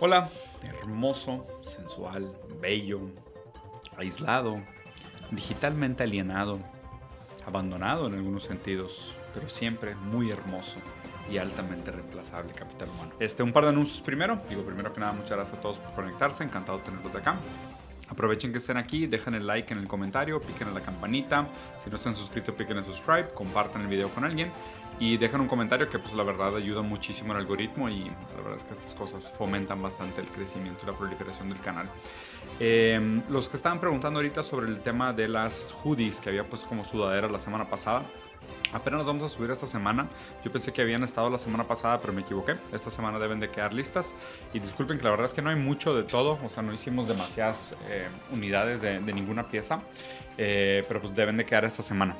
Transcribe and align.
Hola, 0.00 0.28
hermoso, 0.62 1.44
sensual, 1.60 2.32
bello, 2.60 3.00
aislado, 3.96 4.60
digitalmente 5.32 6.04
alienado, 6.04 6.60
abandonado 7.44 8.06
en 8.06 8.14
algunos 8.14 8.44
sentidos, 8.44 9.12
pero 9.34 9.48
siempre 9.48 9.96
muy 9.96 10.30
hermoso 10.30 10.78
y 11.28 11.38
altamente 11.38 11.90
reemplazable 11.90 12.52
capital 12.52 12.90
humano. 12.90 13.10
Este, 13.18 13.42
un 13.42 13.52
par 13.52 13.64
de 13.64 13.70
anuncios 13.70 14.00
primero. 14.00 14.40
Digo, 14.48 14.62
primero 14.62 14.92
que 14.92 15.00
nada, 15.00 15.14
muchas 15.14 15.32
gracias 15.32 15.58
a 15.58 15.60
todos 15.60 15.78
por 15.78 15.92
conectarse. 15.94 16.44
Encantado 16.44 16.78
de 16.78 16.84
tenerlos 16.84 17.12
de 17.12 17.18
acá. 17.18 17.36
Aprovechen 18.08 18.52
que 18.52 18.58
estén 18.58 18.76
aquí, 18.76 19.08
dejen 19.08 19.34
el 19.34 19.48
like 19.48 19.72
en 19.72 19.80
el 19.80 19.88
comentario, 19.88 20.40
piquen 20.40 20.68
en 20.68 20.74
la 20.74 20.80
campanita. 20.80 21.48
Si 21.82 21.90
no 21.90 21.98
se 21.98 22.08
han 22.08 22.14
suscrito, 22.14 22.54
piquen 22.54 22.78
en 22.78 22.84
subscribe, 22.84 23.30
compartan 23.34 23.82
el 23.82 23.88
video 23.88 24.10
con 24.10 24.24
alguien 24.24 24.52
y 25.00 25.16
dejen 25.16 25.40
un 25.40 25.48
comentario 25.48 25.88
que 25.88 25.98
pues 25.98 26.14
la 26.14 26.22
verdad 26.22 26.56
ayuda 26.56 26.82
muchísimo 26.82 27.32
al 27.32 27.40
algoritmo 27.40 27.88
y 27.88 28.04
la 28.04 28.42
verdad 28.42 28.56
es 28.56 28.64
que 28.64 28.74
estas 28.74 28.94
cosas 28.94 29.32
fomentan 29.36 29.80
bastante 29.82 30.20
el 30.20 30.26
crecimiento 30.28 30.80
y 30.82 30.86
la 30.86 30.92
proliferación 30.92 31.48
del 31.48 31.60
canal. 31.60 31.88
Em, 32.60 33.22
los 33.28 33.48
que 33.48 33.56
estaban 33.56 33.78
preguntando 33.78 34.18
ahorita 34.18 34.42
sobre 34.42 34.66
el 34.66 34.80
tema 34.80 35.12
de 35.12 35.28
las 35.28 35.72
hoodies 35.82 36.20
que 36.20 36.30
había 36.30 36.44
pues 36.44 36.62
como 36.62 36.84
sudadera 36.84 37.28
la 37.28 37.38
semana 37.38 37.68
pasada, 37.68 38.02
Apenas 38.72 38.98
nos 38.98 39.06
vamos 39.06 39.24
a 39.24 39.34
subir 39.34 39.50
esta 39.50 39.66
semana. 39.66 40.06
Yo 40.44 40.52
pensé 40.52 40.72
que 40.72 40.82
habían 40.82 41.02
estado 41.02 41.30
la 41.30 41.38
semana 41.38 41.64
pasada, 41.64 42.00
pero 42.00 42.12
me 42.12 42.20
equivoqué. 42.20 42.56
Esta 42.72 42.90
semana 42.90 43.18
deben 43.18 43.40
de 43.40 43.48
quedar 43.48 43.72
listas. 43.72 44.14
Y 44.52 44.58
disculpen 44.58 44.98
que 44.98 45.04
la 45.04 45.10
verdad 45.10 45.26
es 45.26 45.32
que 45.32 45.40
no 45.40 45.50
hay 45.50 45.56
mucho 45.56 45.94
de 45.94 46.02
todo. 46.02 46.38
O 46.44 46.48
sea, 46.48 46.62
no 46.62 46.72
hicimos 46.72 47.08
demasiadas 47.08 47.74
eh, 47.88 48.08
unidades 48.30 48.82
de, 48.82 49.00
ninguna 49.00 49.48
pieza. 49.48 49.80
Eh, 50.36 50.84
pero 50.86 51.00
pues 51.00 51.14
deben 51.14 51.38
de 51.38 51.46
quedar 51.46 51.64
esta 51.64 51.82
semana. 51.82 52.14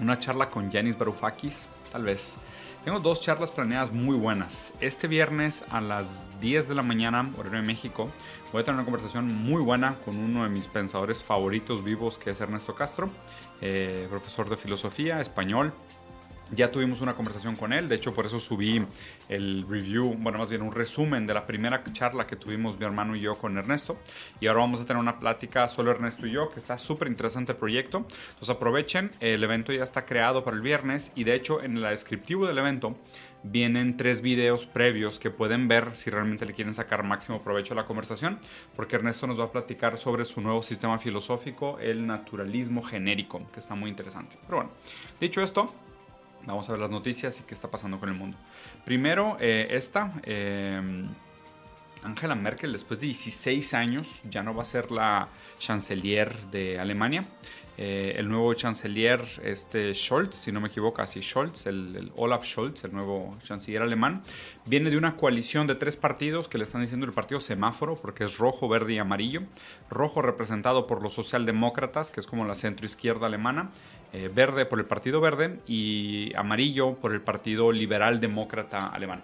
Una 0.00 0.18
charla 0.18 0.48
con 0.48 0.70
Yanis 0.70 0.96
Varoufakis, 0.96 1.66
tal 1.90 2.04
vez. 2.04 2.38
Tengo 2.84 3.00
dos 3.00 3.20
charlas 3.20 3.50
planeadas 3.50 3.92
muy 3.92 4.16
buenas. 4.16 4.72
Este 4.80 5.08
viernes 5.08 5.64
a 5.70 5.80
las 5.80 6.30
10 6.40 6.68
de 6.68 6.74
la 6.74 6.82
mañana, 6.82 7.30
horario 7.36 7.60
de 7.60 7.66
México, 7.66 8.08
voy 8.52 8.62
a 8.62 8.64
tener 8.64 8.76
una 8.76 8.84
conversación 8.84 9.26
muy 9.26 9.62
buena 9.62 9.96
con 10.04 10.16
uno 10.16 10.44
de 10.44 10.48
mis 10.48 10.68
pensadores 10.68 11.22
favoritos 11.22 11.84
vivos, 11.84 12.18
que 12.18 12.30
es 12.30 12.40
Ernesto 12.40 12.74
Castro, 12.74 13.10
eh, 13.60 14.06
profesor 14.08 14.48
de 14.48 14.56
filosofía 14.56 15.20
español, 15.20 15.74
ya 16.50 16.70
tuvimos 16.70 17.00
una 17.00 17.14
conversación 17.14 17.56
con 17.56 17.72
él, 17.72 17.88
de 17.88 17.96
hecho 17.96 18.14
por 18.14 18.26
eso 18.26 18.40
subí 18.40 18.84
el 19.28 19.66
review, 19.68 20.14
bueno 20.18 20.38
más 20.38 20.48
bien 20.48 20.62
un 20.62 20.72
resumen 20.72 21.26
de 21.26 21.34
la 21.34 21.46
primera 21.46 21.82
charla 21.92 22.26
que 22.26 22.36
tuvimos 22.36 22.78
mi 22.78 22.84
hermano 22.84 23.16
y 23.16 23.20
yo 23.20 23.36
con 23.36 23.56
Ernesto. 23.58 23.98
Y 24.40 24.46
ahora 24.46 24.60
vamos 24.60 24.80
a 24.80 24.86
tener 24.86 25.00
una 25.00 25.18
plática 25.18 25.68
solo 25.68 25.90
Ernesto 25.90 26.26
y 26.26 26.32
yo, 26.32 26.50
que 26.50 26.58
está 26.58 26.78
súper 26.78 27.08
interesante 27.08 27.52
el 27.52 27.58
proyecto. 27.58 28.06
Entonces 28.30 28.50
aprovechen, 28.50 29.10
el 29.20 29.42
evento 29.42 29.72
ya 29.72 29.84
está 29.84 30.04
creado 30.04 30.44
para 30.44 30.56
el 30.56 30.62
viernes 30.62 31.12
y 31.14 31.24
de 31.24 31.34
hecho 31.34 31.62
en 31.62 31.80
la 31.80 31.90
descriptivo 31.90 32.46
del 32.46 32.58
evento 32.58 32.96
vienen 33.42 33.96
tres 33.96 34.20
videos 34.20 34.66
previos 34.66 35.18
que 35.18 35.30
pueden 35.30 35.68
ver 35.68 35.94
si 35.94 36.10
realmente 36.10 36.44
le 36.44 36.54
quieren 36.54 36.74
sacar 36.74 37.02
máximo 37.04 37.42
provecho 37.42 37.74
a 37.74 37.76
la 37.76 37.84
conversación, 37.84 38.38
porque 38.74 38.96
Ernesto 38.96 39.26
nos 39.26 39.38
va 39.38 39.44
a 39.44 39.52
platicar 39.52 39.98
sobre 39.98 40.24
su 40.24 40.40
nuevo 40.40 40.62
sistema 40.62 40.98
filosófico, 40.98 41.78
el 41.78 42.06
naturalismo 42.06 42.82
genérico, 42.82 43.48
que 43.52 43.60
está 43.60 43.74
muy 43.74 43.90
interesante. 43.90 44.36
Pero 44.46 44.56
bueno, 44.58 44.70
dicho 45.20 45.42
esto, 45.42 45.72
Vamos 46.44 46.68
a 46.68 46.72
ver 46.72 46.80
las 46.80 46.90
noticias 46.90 47.40
y 47.40 47.42
qué 47.42 47.54
está 47.54 47.70
pasando 47.70 47.98
con 48.00 48.08
el 48.08 48.14
mundo. 48.14 48.36
Primero, 48.84 49.36
eh, 49.40 49.68
esta. 49.70 50.12
Eh, 50.22 51.06
Angela 52.02 52.34
Merkel, 52.34 52.72
después 52.72 53.00
de 53.00 53.06
16 53.06 53.74
años, 53.74 54.22
ya 54.30 54.42
no 54.42 54.54
va 54.54 54.62
a 54.62 54.64
ser 54.64 54.90
la 54.90 55.28
chancelier 55.58 56.34
de 56.50 56.78
Alemania. 56.78 57.24
Eh, 57.80 58.16
el 58.18 58.28
nuevo 58.28 58.52
chancelier, 58.54 59.24
este 59.44 59.94
Scholz, 59.94 60.34
si 60.34 60.50
no 60.50 60.60
me 60.60 60.66
equivoco, 60.66 61.00
así 61.00 61.22
Scholz, 61.22 61.66
el, 61.66 62.10
Olaf 62.16 62.44
Scholz, 62.44 62.82
el 62.82 62.92
nuevo 62.92 63.38
chanciller 63.44 63.82
alemán, 63.82 64.24
viene 64.66 64.90
de 64.90 64.96
una 64.96 65.16
coalición 65.16 65.68
de 65.68 65.76
tres 65.76 65.96
partidos 65.96 66.48
que 66.48 66.58
le 66.58 66.64
están 66.64 66.80
diciendo 66.80 67.06
el 67.06 67.12
partido 67.12 67.38
semáforo, 67.38 67.94
porque 67.94 68.24
es 68.24 68.36
rojo, 68.36 68.68
verde 68.68 68.94
y 68.94 68.98
amarillo. 68.98 69.42
Rojo 69.90 70.22
representado 70.22 70.88
por 70.88 71.04
los 71.04 71.14
socialdemócratas, 71.14 72.10
que 72.10 72.18
es 72.18 72.26
como 72.26 72.44
la 72.44 72.56
centroizquierda 72.56 73.26
alemana. 73.26 73.70
Eh, 74.12 74.30
verde 74.34 74.64
por 74.64 74.78
el 74.78 74.86
Partido 74.86 75.20
Verde 75.20 75.58
y 75.66 76.32
amarillo 76.34 76.94
por 76.94 77.12
el 77.12 77.20
Partido 77.20 77.72
Liberal 77.72 78.20
Demócrata 78.20 78.86
Alemán. 78.86 79.22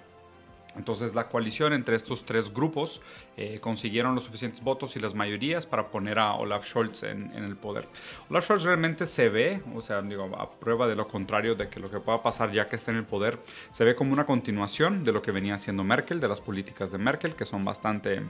Entonces 0.77 1.15
la 1.15 1.29
coalición 1.29 1.73
entre 1.73 1.97
estos 1.97 2.25
tres 2.25 2.53
grupos 2.53 3.01
eh, 3.37 3.61
consiguieron 3.61 4.15
los 4.15 4.25
suficientes 4.25 4.63
votos 4.63 4.97
y 4.97 5.01
las 5.01 5.15
mayorías 5.15 5.67
para 5.67 5.89
poner 5.89 6.19
a 6.19 6.35
Olaf 6.35 6.67
Scholz 6.67 7.05
en, 7.05 7.33
el 7.33 7.57
poder. 7.57 7.87
Olaf 8.29 8.45
Scholz 8.45 8.65
realmente 8.65 9.07
se 9.07 9.29
ve, 9.29 9.63
o 9.75 9.83
sea, 9.83 10.03
digo, 10.03 10.25
a 10.37 10.51
prueba 10.51 10.87
de 10.87 10.97
lo 10.97 11.07
contrario, 11.07 11.55
de 11.55 11.69
que 11.69 11.81
lo 11.81 11.91
que 11.91 12.01
pueda 12.01 12.23
pasar 12.23 12.53
ya 12.53 12.67
que 12.67 12.77
está 12.77 12.91
en 12.91 12.99
el 12.99 13.05
poder, 13.05 13.39
se 13.71 13.85
ve 13.85 13.95
como 13.95 14.13
una 14.13 14.27
continuación 14.27 15.05
de 15.05 15.13
lo 15.13 15.23
que 15.23 15.31
venía 15.31 15.55
haciendo 15.55 15.85
Merkel, 15.85 16.21
de 16.21 16.29
las 16.29 16.41
políticas 16.41 16.91
de 16.91 16.99
Merkel, 16.99 17.35
que 17.35 17.47
son 17.47 17.65
bastante 17.65 18.23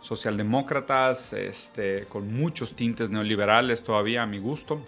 socialdemócratas, 0.00 1.34
este, 1.34 2.06
con 2.06 2.32
muchos 2.32 2.74
tintes 2.74 3.10
neoliberales 3.10 3.84
todavía 3.84 4.22
a 4.22 4.26
mi 4.26 4.38
gusto. 4.38 4.80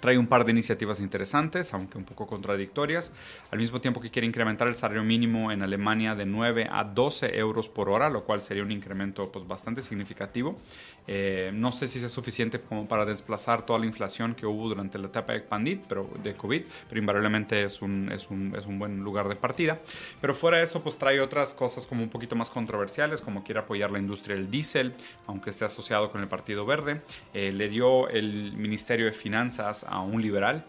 Trae 0.00 0.18
un 0.18 0.26
par 0.26 0.44
de 0.44 0.52
iniciativas 0.52 1.00
interesantes, 1.00 1.72
aunque 1.74 1.98
un 1.98 2.04
poco 2.04 2.26
contradictorias, 2.26 3.12
al 3.50 3.58
mismo 3.58 3.80
tiempo 3.80 4.00
que 4.00 4.10
quiere 4.10 4.26
incrementar 4.26 4.66
el 4.68 4.74
salario 4.74 5.04
mínimo 5.04 5.52
en 5.52 5.62
Alemania 5.62 6.14
de 6.14 6.26
9 6.26 6.68
a 6.70 6.84
12 6.84 7.38
euros 7.38 7.68
por 7.68 7.88
hora, 7.88 8.10
lo 8.10 8.24
cual 8.24 8.42
sería 8.42 8.62
un 8.62 8.72
incremento 8.72 9.30
pues, 9.30 9.46
bastante 9.46 9.82
significativo. 9.82 10.58
Eh, 11.06 11.50
no 11.52 11.72
sé 11.72 11.88
si 11.88 12.04
es 12.04 12.12
suficiente 12.12 12.60
como 12.60 12.86
para 12.86 13.04
desplazar 13.04 13.66
toda 13.66 13.78
la 13.78 13.86
inflación 13.86 14.34
que 14.34 14.46
hubo 14.46 14.68
durante 14.68 14.98
la 14.98 15.08
etapa 15.08 15.32
de 15.32 15.40
Pandit, 15.40 15.84
pero 15.88 16.08
de 16.22 16.34
COVID, 16.34 16.62
pero 16.88 17.00
invariablemente 17.00 17.64
es 17.64 17.82
un, 17.82 18.10
es 18.12 18.30
un, 18.30 18.54
es 18.56 18.66
un 18.66 18.78
buen 18.78 19.00
lugar 19.00 19.28
de 19.28 19.36
partida. 19.36 19.80
Pero 20.20 20.34
fuera 20.34 20.58
de 20.58 20.64
eso, 20.64 20.82
pues 20.82 20.98
trae 20.98 21.20
otras 21.20 21.52
cosas 21.52 21.86
como 21.86 22.02
un 22.02 22.08
poquito 22.08 22.36
más 22.36 22.50
controversiales, 22.50 23.20
como 23.20 23.42
quiere 23.42 23.60
apoyar 23.60 23.90
la 23.90 23.98
industria 23.98 24.36
del 24.36 24.50
diésel, 24.50 24.94
aunque 25.26 25.50
esté 25.50 25.64
asociado 25.64 26.10
con 26.10 26.20
el 26.20 26.28
Partido 26.28 26.64
Verde. 26.64 27.00
Eh, 27.34 27.52
le 27.52 27.68
dio 27.68 28.08
el 28.08 28.52
Ministerio 28.52 29.06
de 29.06 29.12
Finanzas 29.12 29.84
a 29.90 30.00
un 30.00 30.22
liberal 30.22 30.64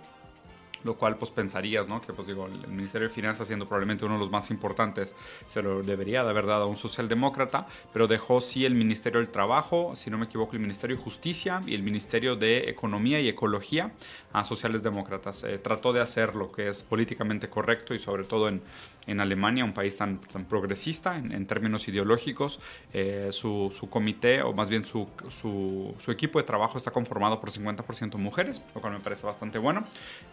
lo 0.83 0.95
cual 0.95 1.17
pues 1.17 1.31
pensarías, 1.31 1.87
¿no? 1.87 2.01
Que 2.01 2.13
pues 2.13 2.27
digo, 2.27 2.47
el 2.47 2.67
Ministerio 2.67 3.07
de 3.07 3.13
Finanzas 3.13 3.47
siendo 3.47 3.67
probablemente 3.67 4.05
uno 4.05 4.15
de 4.15 4.19
los 4.19 4.31
más 4.31 4.49
importantes, 4.51 5.15
se 5.47 5.61
lo 5.61 5.83
debería 5.83 6.23
de 6.23 6.29
haber 6.29 6.45
dado 6.45 6.63
a 6.63 6.67
un 6.67 6.75
socialdemócrata, 6.75 7.67
pero 7.93 8.07
dejó 8.07 8.41
sí 8.41 8.65
el 8.65 8.75
Ministerio 8.75 9.19
del 9.19 9.29
Trabajo, 9.29 9.95
si 9.95 10.09
no 10.09 10.17
me 10.17 10.25
equivoco, 10.25 10.53
el 10.53 10.61
Ministerio 10.61 10.97
de 10.97 11.03
Justicia 11.03 11.61
y 11.65 11.75
el 11.75 11.83
Ministerio 11.83 12.35
de 12.35 12.69
Economía 12.69 13.19
y 13.19 13.27
Ecología 13.27 13.91
a 14.33 14.43
sociales 14.43 14.83
demócratas. 14.83 15.43
Eh, 15.43 15.57
trató 15.57 15.93
de 15.93 16.01
hacer 16.01 16.35
lo 16.35 16.51
que 16.51 16.69
es 16.69 16.83
políticamente 16.83 17.49
correcto 17.49 17.93
y 17.93 17.99
sobre 17.99 18.23
todo 18.23 18.49
en, 18.49 18.61
en 19.07 19.19
Alemania, 19.19 19.65
un 19.65 19.73
país 19.73 19.97
tan, 19.97 20.19
tan 20.19 20.45
progresista 20.45 21.17
en, 21.17 21.45
términos 21.45 21.87
ideológicos, 21.87 22.59
eh, 22.93 23.29
su, 23.31 23.69
su, 23.71 23.89
comité, 23.89 24.41
o 24.41 24.53
más 24.53 24.69
bien 24.69 24.85
su, 24.85 25.07
su, 25.29 25.95
su, 25.97 26.11
equipo 26.11 26.39
de 26.39 26.45
trabajo 26.45 26.77
está 26.77 26.91
conformado 26.91 27.39
por 27.39 27.49
50% 27.49 28.15
mujeres, 28.17 28.63
lo 28.75 28.81
cual 28.81 28.93
me 28.93 28.99
parece 28.99 29.25
bastante 29.25 29.57
bueno. 29.57 29.83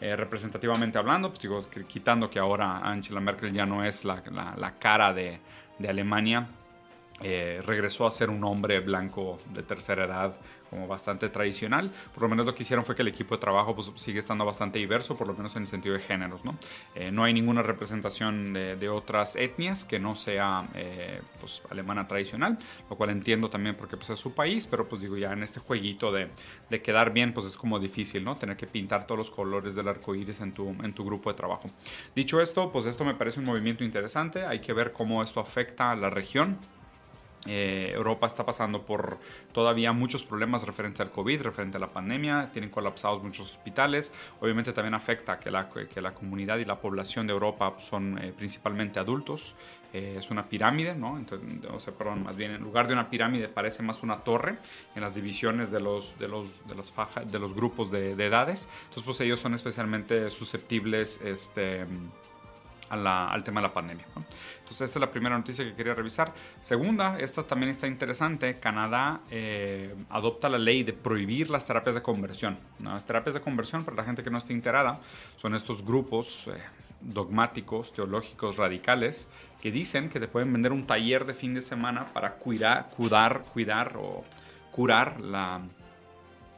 Eh, 0.01 0.17
representativamente 0.17 0.99
hablando, 0.99 1.29
pues 1.31 1.41
digo, 1.41 1.61
quitando 1.89 2.31
que 2.31 2.39
ahora 2.39 2.79
Angela 2.79 3.21
Merkel 3.21 3.53
ya 3.53 3.67
no 3.67 3.85
es 3.85 4.05
la, 4.05 4.23
la, 4.57 4.75
cara 4.79 5.13
de, 5.13 5.41
de 5.79 5.89
Alemania, 5.89 6.49
eh, 7.21 7.61
regresó 7.65 8.07
a 8.07 8.11
ser 8.11 8.31
un 8.31 8.45
hombre 8.45 8.81
blanco 8.81 9.39
de 9.53 9.63
tercera 9.63 10.05
edad 10.05 10.37
como 10.71 10.87
bastante 10.87 11.29
tradicional. 11.29 11.91
Por 12.13 12.23
lo 12.23 12.29
menos 12.29 12.47
lo 12.47 12.55
que 12.55 12.63
hicieron 12.63 12.85
fue 12.85 12.95
que 12.95 13.03
el 13.03 13.09
equipo 13.09 13.35
de 13.35 13.41
trabajo 13.41 13.75
pues, 13.75 13.91
sigue 13.97 14.19
estando 14.19 14.45
bastante 14.45 14.79
diverso, 14.79 15.17
por 15.17 15.27
lo 15.27 15.35
menos 15.35 15.57
en 15.57 15.63
el 15.63 15.69
sentido 15.69 15.95
de 15.95 16.01
géneros. 16.01 16.45
No, 16.45 16.57
eh, 16.95 17.11
no 17.11 17.25
hay 17.25 17.33
ninguna 17.33 17.63
representación 17.63 18.53
de, 18.53 18.89
otras 18.89 19.37
etnias 19.37 19.85
que 19.85 19.99
no 19.99 20.17
sea 20.17 20.67
eh, 20.75 21.21
pues, 21.41 21.63
alemana 21.71 22.09
tradicional, 22.09 22.59
lo 22.89 22.97
cual 22.97 23.11
entiendo 23.11 23.51
también 23.51 23.77
porque 23.77 23.97
pues, 23.97 24.11
es 24.11 24.19
su 24.19 24.33
país, 24.33 24.67
pero 24.67 24.89
pues 24.89 25.03
digo 25.03 25.17
ya 25.17 25.33
en 25.33 25.43
este 25.43 25.61
jueguito 25.61 26.11
de, 26.11 26.31
de, 26.71 26.83
quedar 26.83 27.13
bien 27.13 27.35
pues 27.35 27.45
es 27.45 27.57
como 27.57 27.79
difícil, 27.79 28.25
¿no? 28.25 28.37
Tener 28.37 28.57
que 28.57 28.67
pintar 28.67 29.07
todos 29.07 29.19
los 29.19 29.31
colores 29.31 29.75
del 29.75 29.89
arco 29.89 30.15
iris 30.15 30.41
en 30.41 30.53
tu, 30.53 30.69
en 30.69 30.95
tu 30.95 31.05
grupo 31.05 31.31
de 31.31 31.37
trabajo. 31.37 31.71
Dicho 32.15 32.41
esto, 32.41 32.73
pues 32.73 32.87
esto 32.87 33.05
me 33.05 33.15
parece 33.15 33.41
un 33.41 33.47
movimiento 33.47 33.85
interesante, 33.85 34.47
hay 34.47 34.61
que 34.61 34.73
ver 34.73 34.93
cómo 34.93 35.23
esto 35.23 35.41
afecta 35.41 35.91
a 35.91 35.97
la 35.97 36.09
región 36.09 36.59
eh, 37.47 37.93
Europa 37.95 38.27
está 38.27 38.45
pasando 38.45 38.83
por 38.83 39.19
todavía 39.53 39.93
muchos 39.93 40.25
problemas 40.25 40.65
referentes 40.65 41.01
al 41.01 41.11
COVID, 41.11 41.43
referente 41.43 41.77
a 41.77 41.81
la 41.81 41.93
pandemia, 41.93 42.51
tienen 42.53 42.71
colapsados 42.71 43.23
muchos 43.23 43.53
hospitales, 43.53 44.13
obviamente 44.41 44.73
también 44.73 44.95
afecta 44.95 45.39
que 45.39 45.51
la, 45.51 45.69
que 45.69 46.01
la 46.01 46.15
comunidad 46.15 46.59
y 46.59 46.65
la 46.65 46.81
población 46.81 47.27
de 47.27 47.33
Europa 47.33 47.77
son 47.79 48.19
eh, 48.19 48.33
principalmente 48.37 48.99
adultos, 48.99 49.55
eh, 49.93 50.17
es 50.19 50.31
una 50.31 50.49
pirámide, 50.49 50.95
¿no? 50.95 51.17
Entonces, 51.17 51.49
o 51.71 51.81
sea, 51.81 51.95
perdón, 51.95 52.25
más 52.25 52.37
bien 52.37 52.51
en 52.51 52.63
lugar 52.63 52.89
de 52.89 52.93
una 52.93 53.09
pirámide 53.09 53.49
parece 53.49 53.83
más 53.83 54.03
una 54.03 54.19
torre 54.19 54.59
en 54.95 55.01
las 55.01 55.15
divisiones 55.15 55.71
de 55.71 55.81
los, 55.81 56.19
de 56.19 56.29
los, 56.29 56.67
de 56.67 56.75
las 56.75 56.93
fajas, 56.93 57.31
de 57.31 57.39
los 57.39 57.55
grupos 57.55 57.91
de, 57.91 58.15
de 58.15 58.27
edades, 58.27 58.69
entonces 58.83 59.05
pues 59.05 59.21
ellos 59.21 59.41
son 59.41 59.55
especialmente 59.55 60.31
susceptibles, 60.31 61.21
este 61.23 61.87
al 62.91 63.45
tema 63.45 63.61
de 63.61 63.69
la 63.69 63.75
pandemia. 63.75 64.05
Entonces, 64.15 64.83
esta 64.83 64.99
es 64.99 65.01
la 65.01 65.11
primera 65.11 65.37
noticia 65.37 65.65
que 65.65 65.75
quería 65.75 65.95
revisar. 65.95 66.33
Segunda, 66.61 67.19
esta 67.19 67.43
también 67.43 67.71
está 67.71 67.87
interesante. 67.87 68.59
Canadá 68.59 69.21
eh, 69.31 69.95
adopta 70.11 70.49
la 70.49 70.59
ley 70.59 70.83
de 70.83 70.93
prohibir 70.93 71.51
las 71.51 71.67
terapias 71.67 71.95
de 71.95 72.03
conversión. 72.03 72.59
Las 72.83 73.05
terapias 73.07 73.35
de 73.35 73.41
conversión, 73.41 73.85
para 73.85 73.97
la 73.97 74.05
gente 74.05 74.23
que 74.23 74.31
no 74.31 74.39
esté 74.39 74.53
enterada, 74.53 75.01
son 75.37 75.55
estos 75.55 75.85
grupos. 75.85 76.49
Eh, 76.49 76.61
dogmáticos, 77.01 77.93
teológicos, 77.93 78.57
radicales, 78.57 79.29
que 79.61 79.71
dicen 79.71 80.09
que 80.09 80.21
te 80.21 80.29
pueden 80.29 80.53
vender 80.53 80.73
un 80.73 80.87
taller 80.87 81.27
de 81.27 81.35
fin 81.35 81.55
de 81.55 81.63
semana 81.63 82.07
para 82.07 82.35
cuidar, 82.35 82.91
cuidar, 82.91 83.45
cuidar 83.53 83.97
o 83.97 84.25
curar 84.73 85.21
la 85.21 85.61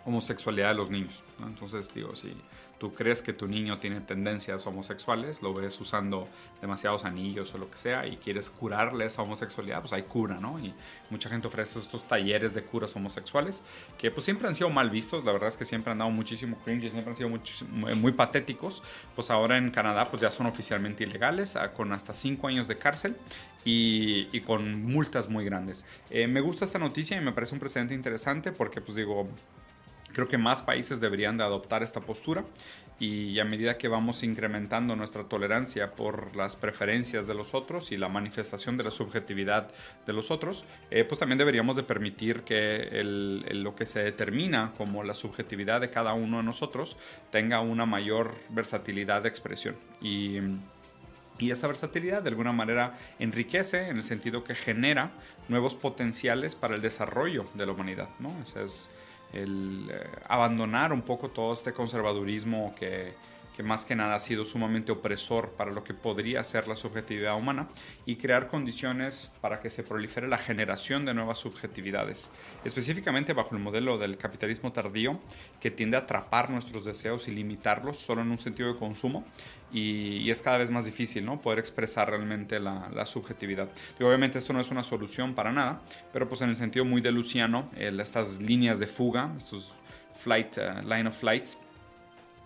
homosexualidad 0.05 0.69
de 0.69 0.75
los 0.75 0.91
niños. 0.91 1.25
Entonces, 1.43 1.93
digo, 1.94 2.17
si 2.17 2.35
tú 2.81 2.94
crees 2.94 3.21
que 3.21 3.35
tu 3.35 3.47
niño 3.47 3.79
tiene 3.79 4.00
tendencias 4.00 4.67
homosexuales, 4.67 5.43
lo 5.43 5.53
ves 5.53 5.79
usando 5.82 6.27
demasiados 6.62 7.05
anillos 7.05 7.55
o 7.55 7.59
lo 7.59 7.71
que 7.71 7.77
sea 7.77 8.06
y 8.06 8.17
quieres 8.17 8.49
curarle 8.49 9.05
esa 9.05 9.21
homosexualidad, 9.21 9.81
pues 9.81 9.93
hay 9.93 10.05
cura, 10.05 10.38
¿no? 10.41 10.59
Y 10.59 10.75
mucha 11.11 11.29
gente 11.29 11.47
ofrece 11.47 11.79
estos 11.79 12.09
talleres 12.09 12.55
de 12.55 12.62
curas 12.62 12.97
homosexuales 12.97 13.62
que 13.99 14.11
pues 14.11 14.25
siempre 14.25 14.49
han 14.49 14.55
sido 14.55 14.71
mal 14.71 14.88
vistos, 14.88 15.27
la 15.27 15.32
verdad 15.32 15.50
es 15.50 15.59
que 15.59 15.67
siempre 15.67 15.93
han 15.93 15.99
dado 15.99 16.11
muchísimo 16.11 16.56
cringe, 16.65 16.91
siempre 16.91 17.11
han 17.11 17.17
sido 17.17 17.29
muy, 17.29 18.12
patéticos, 18.12 18.83
pues 19.15 19.31
ahora 19.31 19.59
en 19.59 19.71
Canadá 19.71 20.06
pues 20.06 20.23
ya 20.23 20.31
son 20.31 20.47
oficialmente 20.47 21.05
ilegales, 21.05 21.56
ah, 21.56 21.75
con 21.75 21.93
hasta 21.93 22.15
5 22.15 22.49
años 22.49 22.67
de 22.67 22.76
cárcel 22.79 23.15
y, 23.62 24.41
con 24.41 24.87
multas 24.87 25.29
muy 25.29 25.44
grandes. 25.44 25.85
Eh, 26.09 26.26
me 26.26 26.41
gusta 26.41 26.65
esta 26.65 26.79
noticia 26.79 27.19
y 27.19 27.21
me 27.21 27.33
parece 27.33 27.55
un 27.55 27.61
precedente 27.61 27.93
interesante 27.93 28.53
porque 28.53 28.81
pues 28.81 28.97
digo, 28.97 29.29
Creo 30.12 30.29
que 30.29 30.39
más 30.39 30.62
países 30.62 31.01
deberían 31.01 31.37
de 31.37 31.45
adoptar 31.45 31.83
esta 31.83 32.01
postura 32.01 32.45
y 33.01 33.41
a 33.41 33.45
medida 33.47 33.79
que 33.79 33.89
vamos 33.89 34.23
incrementando 34.23 34.95
nuestra 34.95 35.25
tolerancia 35.25 35.93
por 35.93 36.37
las 36.37 36.55
preferencias 36.57 37.27
de 37.27 37.35
los 37.35 37.55
otros 37.55 37.93
y 37.93 37.97
la 37.97 38.09
manifestación 38.09 38.77
de 38.77 38.85
la 38.85 38.91
subjetividad 38.91 39.71
de 40.07 40.12
los 40.12 40.31
otros, 40.31 40.67
eh, 40.91 41.05
pues 41.05 41.19
también 41.19 41.39
deberíamos 41.39 41.77
de 41.77 41.83
permitir 41.83 42.43
que 42.43 43.01
lo 43.03 43.75
que 43.75 43.87
se 43.87 44.03
determina 44.03 44.75
como 44.77 45.03
la 45.03 45.15
subjetividad 45.15 45.81
de 45.81 45.91
cada 45.91 46.12
uno 46.12 46.37
de 46.37 46.43
nosotros 46.43 46.99
tenga 47.31 47.61
una 47.61 47.87
mayor 47.87 48.35
versatilidad 48.51 49.23
de 49.23 49.31
expresión. 49.31 49.77
Y, 50.03 50.39
y 51.39 51.51
esa 51.51 51.69
versatilidad 51.69 52.23
de 52.23 52.29
alguna 52.29 52.53
manera 52.53 52.99
enriquece 53.19 53.89
en 53.89 53.97
el 53.97 54.03
sentido 54.03 54.45
que 54.45 54.55
genera 54.55 55.11
nuevos 55.49 55.75
potenciales 55.75 56.55
para 56.55 56.75
el 56.75 56.83
desarrollo 56.83 57.47
de 57.55 57.65
la 57.65 57.73
humanidad. 57.73 58.11
¿no? 58.19 58.35
es, 58.62 58.91
el 59.32 59.91
eh, 59.91 60.11
abandonar 60.29 60.93
un 60.93 61.03
poco 61.03 61.29
todo 61.29 61.53
este 61.53 61.73
conservadurismo 61.73 62.75
que, 62.79 63.15
que 63.56 63.62
más 63.62 63.85
que 63.85 63.97
nada 63.97 64.14
ha 64.14 64.20
sido 64.20 64.44
sumamente 64.44 64.93
opresor 64.93 65.50
para 65.50 65.70
lo 65.70 65.85
que 65.85 65.94
podría 65.94 66.43
ser 66.44 66.69
la 66.69 66.76
subjetividad 66.76 67.37
humana 67.37 67.69
y 68.06 68.17
crear 68.17 68.49
condiciones 68.49 69.31
para 69.41 69.61
que 69.61 69.70
se 69.70 69.82
prolifere 69.82 70.29
la 70.29 70.38
generación 70.38 71.05
de 71.05 71.14
nuevas 71.14 71.38
subjetividades, 71.38 72.31
específicamente 72.64 73.32
bajo 73.32 73.55
el 73.55 73.62
modelo 73.62 73.99
del 73.99 74.17
capitalismo 74.17 74.73
tardío 74.73 75.20
que 75.61 75.70
tiende 75.70 75.97
a 75.97 76.00
atrapar 76.00 76.50
nuestros 76.50 76.85
deseos 76.85 77.29
y 77.29 77.32
limitarlos 77.32 77.99
solo 77.99 78.23
en 78.23 78.31
un 78.31 78.38
sentido 78.38 78.73
de 78.73 78.79
consumo 78.79 79.25
y, 79.73 80.31
es 80.31 80.43
cada 80.43 80.58
vez 80.58 80.70
más 80.70 80.85
difícil 80.85 81.25
¿no? 81.25 81.41
poder 81.41 81.58
expresar 81.58 82.11
realmente 82.11 82.61
la, 82.61 83.06
subjetividad. 83.06 83.69
Y 83.99 84.05
obviamente 84.05 84.38
esto 84.38 84.52
no 84.52 84.61
es 84.61 84.70
una 84.70 84.82
solución 84.82 85.35
para 85.35 85.52
nada, 85.52 85.81
pero 86.12 86.29
pues 86.29 86.43
en 86.43 86.50
el 86.50 86.56
sentido 86.56 86.85
muy 86.85 87.00
de 87.00 87.11
Luciano, 87.11 87.70
estas 87.76 88.41
líneas 88.41 88.79
de 88.79 88.87
fuga, 88.87 89.32
estos 89.37 89.75
flight, 90.20 90.58
uh, 90.58 90.87
line 90.87 91.08
of 91.08 91.17
flights, 91.17 91.58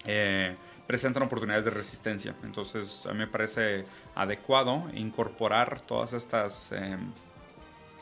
eh, 0.07 0.57
presentan 0.87 1.23
oportunidades 1.23 1.65
de 1.65 1.71
resistencia. 1.71 2.35
Entonces 2.43 3.07
a 3.07 3.13
mí 3.13 3.19
me 3.19 3.27
parece 3.27 3.85
adecuado 4.15 4.85
incorporar 4.95 5.81
todas 5.81 6.13
estas 6.13 6.73
em, 6.73 7.13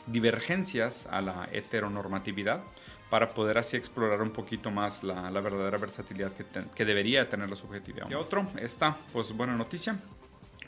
divergencias 0.07 1.07
a 1.09 1.21
la 1.21 1.49
heteronormatividad 1.51 2.61
para 3.09 3.29
poder 3.29 3.57
así 3.59 3.77
explorar 3.77 4.21
un 4.21 4.31
poquito 4.31 4.71
más 4.71 5.03
la, 5.03 5.29
verdadera 5.29 5.77
versatilidad 5.77 6.31
que, 6.33 6.45
que, 6.73 6.85
debería 6.85 7.29
tener 7.29 7.47
la 7.47 7.55
subjetividad. 7.55 8.09
Y 8.09 8.15
otro, 8.15 8.47
esta, 8.59 8.97
pues 9.11 9.31
buena 9.37 9.55
noticia, 9.55 9.95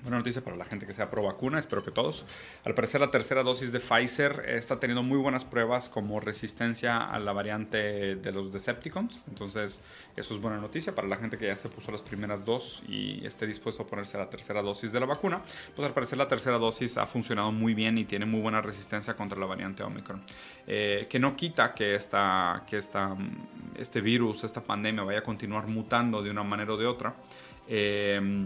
Buena 0.06 0.20
noticia 0.20 0.44
para 0.44 0.56
la 0.56 0.66
gente 0.66 0.86
que 0.86 0.94
sea 0.94 1.10
pro 1.10 1.24
vacuna, 1.24 1.58
espero 1.58 1.84
que 1.84 1.90
todos. 1.90 2.28
Al 2.64 2.76
parecer 2.76 3.02
la 3.02 3.10
tercera 3.10 3.42
dosis 3.42 3.72
de 3.72 3.80
Pfizer 3.80 4.44
está 4.50 4.80
teniendo 4.80 5.02
muy 5.02 5.18
buenas 5.18 5.44
pruebas 5.44 5.90
como 5.90 6.20
resistencia 6.20 7.10
a 7.10 7.18
la 7.18 7.34
variante 7.34 8.16
de 8.16 8.32
los 8.32 8.54
Decepticons. 8.54 9.24
Entonces 9.28 9.84
eso 10.16 10.36
es 10.36 10.40
buena 10.40 10.58
noticia 10.58 10.94
para 10.94 11.08
la 11.08 11.16
gente 11.16 11.40
que 11.40 11.48
ya 11.48 11.56
se 11.56 11.70
puso 11.70 11.92
las 11.92 12.04
primeras 12.04 12.46
dos 12.46 12.84
y 12.88 13.26
esté 13.26 13.48
dispuesto 13.48 13.82
a 13.82 13.88
ponerse 13.88 14.16
la 14.20 14.30
tercera 14.30 14.62
dosis 14.62 14.92
de 14.92 15.00
la 15.00 15.08
vacuna. 15.08 15.42
Pues 15.76 15.88
al 15.88 15.96
parecer 15.96 16.20
la 16.20 16.28
tercera 16.28 16.60
dosis 16.60 17.00
ha 17.00 17.08
funcionado 17.08 17.52
muy 17.52 17.74
bien 17.74 17.98
y 17.98 18.06
tiene 18.06 18.28
muy 18.28 18.42
buena 18.42 18.62
resistencia 18.62 19.16
contra 19.16 19.40
la 19.40 19.48
variante 19.48 19.82
Omicron. 19.82 20.22
Eh, 20.68 21.08
que 21.10 21.18
no 21.18 21.36
quita 21.36 21.74
que, 21.74 21.96
esta, 21.96 22.64
que 22.70 22.78
esta, 22.78 23.18
este 23.76 24.02
virus, 24.02 24.44
esta 24.44 24.62
pandemia 24.62 25.02
vaya 25.02 25.18
a 25.18 25.24
continuar 25.24 25.68
mutando 25.68 26.22
de 26.22 26.30
una 26.30 26.44
manera 26.44 26.74
o 26.74 26.78
de 26.78 26.86
otra. 26.86 27.16
Eh, 27.68 28.46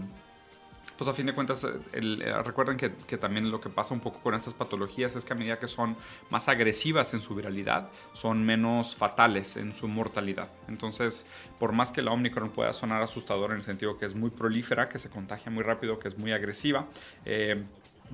pues 1.00 1.08
a 1.08 1.14
fin 1.14 1.24
de 1.24 1.32
cuentas, 1.32 1.64
eh, 1.64 2.42
recuerden 2.44 2.76
que, 2.76 2.90
también 3.16 3.50
lo 3.50 3.58
que 3.58 3.70
pasa 3.70 3.94
un 3.94 4.00
poco 4.00 4.20
con 4.20 4.34
estas 4.34 4.52
patologías 4.52 5.16
es 5.16 5.24
que 5.24 5.32
a 5.32 5.34
medida 5.34 5.58
que 5.58 5.66
son 5.66 5.96
más 6.28 6.46
agresivas 6.50 7.14
en 7.14 7.20
su 7.20 7.34
viralidad, 7.34 7.88
son 8.12 8.44
menos 8.44 8.96
fatales 8.96 9.56
en 9.56 9.72
su 9.72 9.88
mortalidad. 9.88 10.50
Entonces, 10.68 11.26
por 11.58 11.72
más 11.72 11.90
que 11.90 12.02
la 12.02 12.12
Omicron 12.12 12.50
pueda 12.50 12.74
sonar 12.74 13.00
asustador 13.00 13.52
en 13.52 13.56
el 13.56 13.62
sentido 13.62 13.96
que 13.96 14.04
es 14.04 14.14
muy 14.14 14.28
prolífera, 14.28 14.90
que 14.90 14.98
se 14.98 15.08
contagia 15.08 15.50
muy 15.50 15.62
rápido, 15.62 15.98
que 15.98 16.08
es 16.08 16.18
muy 16.18 16.32
agresiva, 16.32 16.86
eh, 17.24 17.64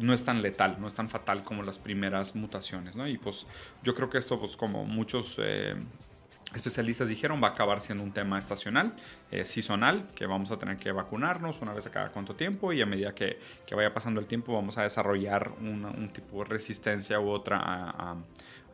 no 0.00 0.14
es 0.14 0.22
tan 0.22 0.40
letal, 0.40 0.76
no 0.78 0.86
es 0.86 0.94
tan 0.94 1.08
fatal 1.08 1.42
como 1.42 1.64
las 1.64 1.80
primeras 1.80 2.36
mutaciones. 2.36 2.94
Y 3.08 3.18
pues 3.18 3.48
yo 3.82 3.96
creo 3.96 4.08
que 4.08 4.18
esto, 4.18 4.38
pues 4.38 4.56
como 4.56 4.84
muchos 4.84 5.40
eh, 5.42 5.74
especialistas 6.54 7.08
dijeron 7.08 7.42
va 7.42 7.48
a 7.48 7.50
acabar 7.50 7.80
siendo 7.80 8.04
un 8.04 8.12
tema 8.12 8.38
estacional, 8.38 8.94
eh, 9.30 9.44
seasonal, 9.44 10.08
que 10.14 10.26
vamos 10.26 10.50
a 10.52 10.58
tener 10.58 10.76
que 10.76 10.92
vacunarnos 10.92 11.60
una 11.60 11.72
vez 11.72 11.86
a 11.86 11.90
cada 11.90 12.10
cuánto 12.10 12.34
tiempo 12.34 12.72
y 12.72 12.80
a 12.80 12.86
medida 12.86 13.14
que, 13.14 13.38
vaya 13.74 13.92
pasando 13.92 14.20
el 14.20 14.26
tiempo 14.26 14.54
vamos 14.54 14.78
a 14.78 14.82
desarrollar 14.82 15.52
un 15.60 16.10
tipo 16.12 16.38
de 16.38 16.44
resistencia 16.44 17.20
u 17.20 17.28
otra 17.28 17.60
a 17.62 18.16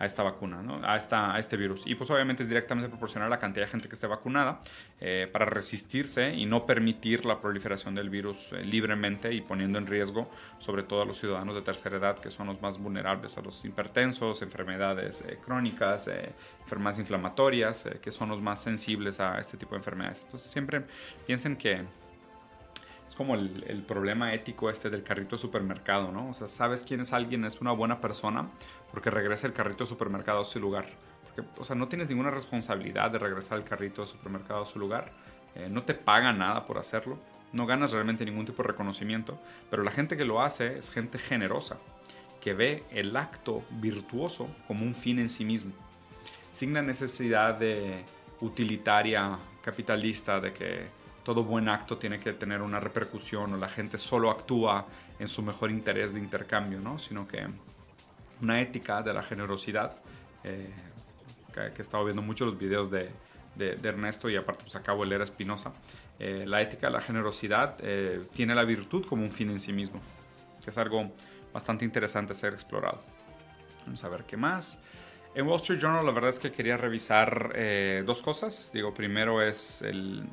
esta 0.07 0.23
vacuna, 0.23 0.63
¿no? 0.63 0.81
a, 0.85 0.97
esta, 0.97 1.35
a 1.35 1.39
este 1.39 1.57
virus. 1.57 1.85
Y 1.87 1.95
pues 1.95 2.11
obviamente 2.11 2.43
es 2.43 2.49
directamente 2.49 2.89
proporcional 2.89 3.27
a 3.29 3.31
la 3.31 3.39
cantidad 3.39 3.67
de 3.67 3.71
gente 3.71 3.89
que 3.89 3.95
esté 3.95 4.07
vacunada 4.07 4.61
eh, 5.01 5.29
para 5.33 5.45
resistirse 5.45 6.35
y 6.35 6.47
no 6.47 6.67
permitir 6.67 7.25
la 7.25 7.41
proliferación 7.41 7.95
del 7.95 8.11
virus 8.11 8.53
eh, 8.53 8.65
libremente 8.65 9.33
y 9.33 9.41
poniendo 9.41 9.79
en 9.79 9.87
riesgo 9.87 10.31
sobre 10.59 10.83
todo 10.83 11.03
a 11.03 11.05
los 11.05 11.19
ciudadanos 11.19 11.55
de 11.55 11.63
tercera 11.63 11.97
edad 11.97 12.19
que 12.19 12.31
son 12.31 12.47
los 12.47 12.61
más 12.61 12.79
vulnerables 12.79 13.39
a 13.39 13.43
los 13.43 13.65
hipertensos, 13.65 14.43
enfermedades 14.43 15.23
eh, 15.23 15.39
crónicas, 15.45 16.09
enfermedades 16.63 16.99
inflamatorias, 16.99 17.89
que 18.01 18.13
son 18.13 18.29
los 18.29 18.41
más 18.41 18.63
sensibles 18.63 19.21
a 19.21 19.39
este 19.39 19.57
tipo 19.57 19.73
de 19.73 19.79
enfermedades. 19.79 20.23
Entonces 20.25 20.51
siempre 20.51 20.83
piensen 21.27 21.57
que 21.57 21.85
es 23.13 23.17
como 23.17 23.35
el, 23.35 23.85
problema 23.87 24.33
ético 24.33 24.71
este 24.71 24.89
del 24.89 25.03
carrito 25.03 25.37
de 25.37 25.39
supermercado, 25.39 26.11
¿no? 26.11 26.31
O 26.31 26.33
sea, 26.33 26.49
sabes 26.49 26.83
quién 26.83 27.03
es 27.03 27.13
alguien, 27.13 27.45
es 27.45 27.61
una 27.61 27.73
buena 27.73 28.01
persona, 28.01 28.49
porque 28.91 29.11
regresa 29.11 29.47
el 29.47 29.53
carrito 29.53 29.85
de 29.85 29.89
supermercado 29.89 30.41
a 30.41 30.45
su 30.45 30.59
lugar. 30.59 30.87
Porque, 31.23 31.47
o 31.59 31.63
sea, 31.63 31.77
no 31.77 31.89
tienes 31.89 32.09
ninguna 32.09 32.31
responsabilidad 32.31 33.11
de 33.11 33.19
regresar 33.19 33.59
el 33.59 33.65
carrito 33.65 34.01
de 34.01 34.09
supermercado 34.09 34.63
a 34.63 34.67
su 34.67 34.79
lugar. 34.79 35.13
Eh, 35.55 35.69
no 35.71 35.83
te 35.83 35.93
pagan 35.93 36.39
nada 36.39 36.65
por 36.65 36.79
hacerlo. 36.79 37.19
No 37.53 37.67
ganas 37.67 37.93
realmente 37.93 38.25
ningún 38.25 38.47
tipo 38.47 38.63
de 38.63 38.69
reconocimiento. 38.69 39.39
Pero 39.69 39.83
la 39.83 39.91
gente 39.91 40.17
que 40.17 40.25
lo 40.25 40.41
hace 40.41 40.79
es 40.79 40.91
gente 40.91 41.19
generosa, 41.19 41.77
que 42.41 42.55
ve 42.55 42.83
el 42.91 43.15
acto 43.15 43.63
virtuoso 43.73 44.49
como 44.67 44.87
un 44.87 44.95
fin 44.95 45.19
en 45.19 45.29
sí 45.29 45.45
mismo. 45.45 45.73
Sin 46.49 46.73
la 46.73 46.81
necesidad 46.81 47.57
de 47.57 48.07
utilitaria, 48.41 49.37
capitalista, 49.63 50.41
de 50.41 50.55
que 50.55 51.02
todo 51.23 51.45
buen 51.45 51.69
acto 51.69 51.99
tiene 51.99 52.19
que 52.19 52.33
tener 52.33 52.63
una 52.63 52.81
repercusión 52.81 53.55
o 53.55 53.57
la 53.57 53.69
gente 53.69 53.99
solo 53.99 54.31
actúa 54.31 54.87
en 55.19 55.29
su 55.29 55.43
mejor 55.43 55.71
interés 55.71 56.13
de 56.13 56.21
intercambio, 56.21 56.81
¿no? 56.81 56.99
sino 56.99 57.27
que 57.29 57.47
una 58.41 58.61
ética 58.61 59.03
de 59.03 59.15
la 59.15 59.23
generosidad, 59.23 59.97
eh, 60.43 60.71
que, 61.55 61.61
he 61.61 61.83
estado 61.83 62.05
viendo 62.05 62.23
mucho 62.23 62.45
los 62.45 62.59
videos 62.59 62.91
de, 62.91 63.11
Ernesto 63.59 64.31
y 64.31 64.37
aparte 64.37 64.65
pues 64.65 64.75
acabo 64.77 65.03
de 65.03 65.11
leer 65.11 65.21
a 65.21 65.25
Espinosa, 65.25 65.73
eh, 66.19 66.45
la 66.47 66.63
ética 66.63 66.87
de 66.87 66.95
la 66.95 67.03
generosidad 67.03 67.77
eh, 67.81 68.25
tiene 68.33 68.55
la 68.55 68.65
virtud 68.65 69.05
como 69.07 69.23
un 69.23 69.31
fin 69.31 69.51
en 69.51 69.61
sí 69.61 69.73
mismo, 69.73 70.01
que 70.65 70.71
es 70.71 70.79
algo 70.79 71.13
bastante 71.53 71.85
interesante 71.85 72.35
ser 72.35 72.55
explorado. 72.55 73.03
Vamos 73.85 74.03
a 74.03 74.09
ver 74.09 74.25
qué 74.25 74.37
más. 74.37 74.79
En 75.35 75.47
Wall 75.47 75.61
Street 75.61 75.81
Journal 75.81 76.05
la 76.05 76.13
verdad 76.13 76.31
es 76.31 76.39
que 76.39 76.51
quería 76.51 76.77
revisar 76.77 77.55
dos 78.05 78.23
cosas. 78.23 78.71
Digo, 78.73 78.95
primero 78.95 79.43
es 79.43 79.83
el, 79.83 80.25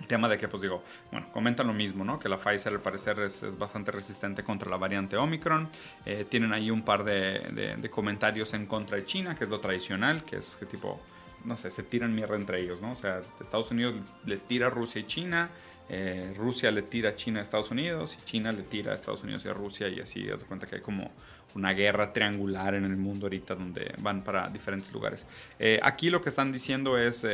el 0.00 0.06
tema 0.06 0.28
de 0.28 0.38
que, 0.38 0.48
pues 0.48 0.62
digo, 0.62 0.82
bueno, 1.12 1.30
comentan 1.30 1.66
lo 1.66 1.74
mismo, 1.74 2.04
¿no? 2.04 2.18
Que 2.18 2.28
la 2.28 2.38
Pfizer 2.38 2.72
al 2.72 2.80
parecer 2.80 3.20
es, 3.20 3.56
bastante 3.58 3.90
resistente 3.90 4.42
contra 4.42 4.70
la 4.70 4.78
variante 4.78 5.16
Omicron. 5.16 5.68
Eh, 6.06 6.26
tienen 6.28 6.52
ahí 6.52 6.70
un 6.70 6.82
par 6.82 7.04
de, 7.04 7.88
comentarios 7.90 8.54
en 8.54 8.66
contra 8.66 8.96
de 8.96 9.04
China, 9.04 9.34
que 9.36 9.44
es 9.44 9.50
lo 9.50 9.60
tradicional, 9.60 10.24
que 10.24 10.36
es 10.36 10.56
que 10.56 10.64
tipo, 10.64 11.00
no 11.44 11.56
sé, 11.56 11.70
se 11.70 11.82
tiran 11.82 12.14
mierda 12.14 12.36
entre 12.36 12.60
ellos, 12.60 12.80
¿no? 12.80 12.92
O 12.92 12.94
sea, 12.94 13.20
Estados 13.40 13.70
Unidos 13.70 13.94
le 14.24 14.38
tira 14.38 14.68
a 14.68 14.70
Rusia 14.70 15.02
y 15.02 15.04
China, 15.04 15.50
eh, 15.90 16.32
Rusia 16.36 16.70
le 16.70 16.82
tira 16.82 17.10
a 17.10 17.14
China 17.14 17.40
a 17.40 17.42
Estados 17.42 17.70
Unidos 17.70 18.16
y 18.20 18.24
China 18.24 18.52
le 18.52 18.62
tira 18.62 18.92
a 18.92 18.94
Estados 18.94 19.22
Unidos 19.22 19.44
y 19.44 19.48
a 19.48 19.52
Rusia 19.52 19.88
y 19.88 20.00
así, 20.00 20.30
haz 20.30 20.40
de 20.40 20.46
cuenta 20.46 20.66
que 20.66 20.76
hay 20.76 20.82
como 20.82 21.10
una 21.54 21.72
guerra 21.72 22.12
triangular 22.12 22.74
en 22.74 22.84
el 22.84 22.96
mundo 22.96 23.26
ahorita 23.26 23.56
donde 23.56 23.92
van 23.98 24.22
para 24.22 24.48
diferentes 24.48 24.92
lugares. 24.92 25.26
Eh, 25.58 25.80
aquí 25.82 26.08
lo 26.08 26.22
que 26.22 26.28
están 26.28 26.52
diciendo 26.52 26.96
es 26.96 27.26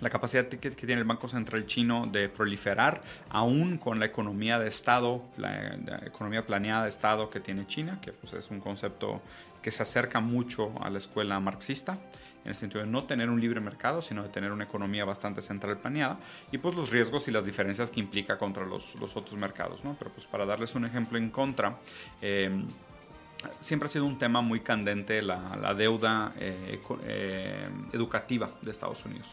la 0.00 0.10
capacidad 0.10 0.46
que, 0.46 0.70
tiene 0.70 1.00
el 1.00 1.04
Banco 1.04 1.28
Central 1.28 1.66
chino 1.66 2.06
de 2.06 2.28
proliferar, 2.28 3.02
aún 3.30 3.78
con 3.78 3.98
la 3.98 4.06
economía 4.06 4.58
de 4.58 4.68
Estado, 4.68 5.22
la, 5.36 5.74
economía 6.04 6.46
planeada 6.46 6.84
de 6.84 6.88
Estado 6.88 7.30
que 7.30 7.40
tiene 7.40 7.66
China, 7.66 7.98
que 8.00 8.12
pues, 8.12 8.32
es 8.32 8.50
un 8.50 8.60
concepto 8.60 9.22
que 9.62 9.70
se 9.70 9.82
acerca 9.82 10.20
mucho 10.20 10.72
a 10.80 10.90
la 10.90 10.98
escuela 10.98 11.40
marxista, 11.40 11.98
en 12.44 12.50
el 12.50 12.54
sentido 12.54 12.84
de 12.84 12.88
no 12.88 13.04
tener 13.04 13.28
un 13.28 13.40
libre 13.40 13.60
mercado, 13.60 14.00
sino 14.00 14.22
de 14.22 14.28
tener 14.28 14.52
una 14.52 14.62
economía 14.62 15.04
bastante 15.04 15.42
central 15.42 15.78
planeada, 15.78 16.20
y 16.52 16.58
pues 16.58 16.76
los 16.76 16.90
riesgos 16.90 17.26
y 17.26 17.32
las 17.32 17.44
diferencias 17.44 17.90
que 17.90 17.98
implica 17.98 18.38
contra 18.38 18.64
los, 18.64 18.94
los 18.94 19.16
otros 19.16 19.36
mercados. 19.36 19.84
¿no? 19.84 19.96
Pero 19.98 20.12
pues 20.12 20.28
para 20.28 20.46
darles 20.46 20.76
un 20.76 20.84
ejemplo 20.84 21.18
en 21.18 21.30
contra, 21.30 21.78
eh, 22.22 22.48
siempre 23.60 23.86
ha 23.86 23.88
sido 23.90 24.04
un 24.04 24.18
tema 24.18 24.40
muy 24.40 24.60
candente 24.60 25.22
la, 25.22 25.74
deuda 25.76 26.32
eh, 26.38 26.80
eh, 27.04 27.68
educativa 27.92 28.50
de 28.62 28.70
Estados 28.70 29.04
Unidos, 29.04 29.28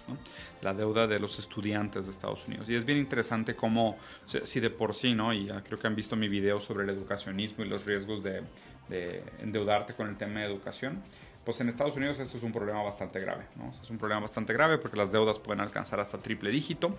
la 0.61 0.73
deuda 0.73 1.07
de 1.07 1.19
los 1.19 1.39
estudiantes 1.39 2.05
de 2.05 2.11
Estados 2.11 2.47
Unidos. 2.47 2.69
Y 2.69 2.75
es 2.75 2.85
bien 2.85 2.97
interesante 2.97 3.55
cómo, 3.55 3.97
si 4.25 4.59
de 4.59 4.69
por 4.69 4.95
sí, 4.95 5.13
¿no? 5.13 5.33
y 5.33 5.47
creo 5.47 5.79
que 5.79 5.87
han 5.87 5.95
visto 5.95 6.15
mi 6.15 6.27
video 6.27 6.59
sobre 6.59 6.83
el 6.83 6.89
educacionismo 6.89 7.63
y 7.63 7.67
los 7.67 7.85
riesgos 7.85 8.23
de, 8.23 8.41
de 8.89 9.23
endeudarte 9.39 9.93
con 9.93 10.07
el 10.07 10.17
tema 10.17 10.41
de 10.41 10.45
educación, 10.45 11.01
pues 11.43 11.59
en 11.59 11.69
Estados 11.69 11.95
Unidos 11.95 12.19
esto 12.19 12.37
es 12.37 12.43
un 12.43 12.51
problema 12.51 12.81
bastante 12.83 13.19
grave. 13.19 13.45
¿no? 13.55 13.71
Es 13.71 13.89
un 13.89 13.97
problema 13.97 14.21
bastante 14.21 14.53
grave 14.53 14.77
porque 14.77 14.97
las 14.97 15.11
deudas 15.11 15.39
pueden 15.39 15.61
alcanzar 15.61 15.99
hasta 15.99 16.17
triple 16.17 16.51
dígito. 16.51 16.95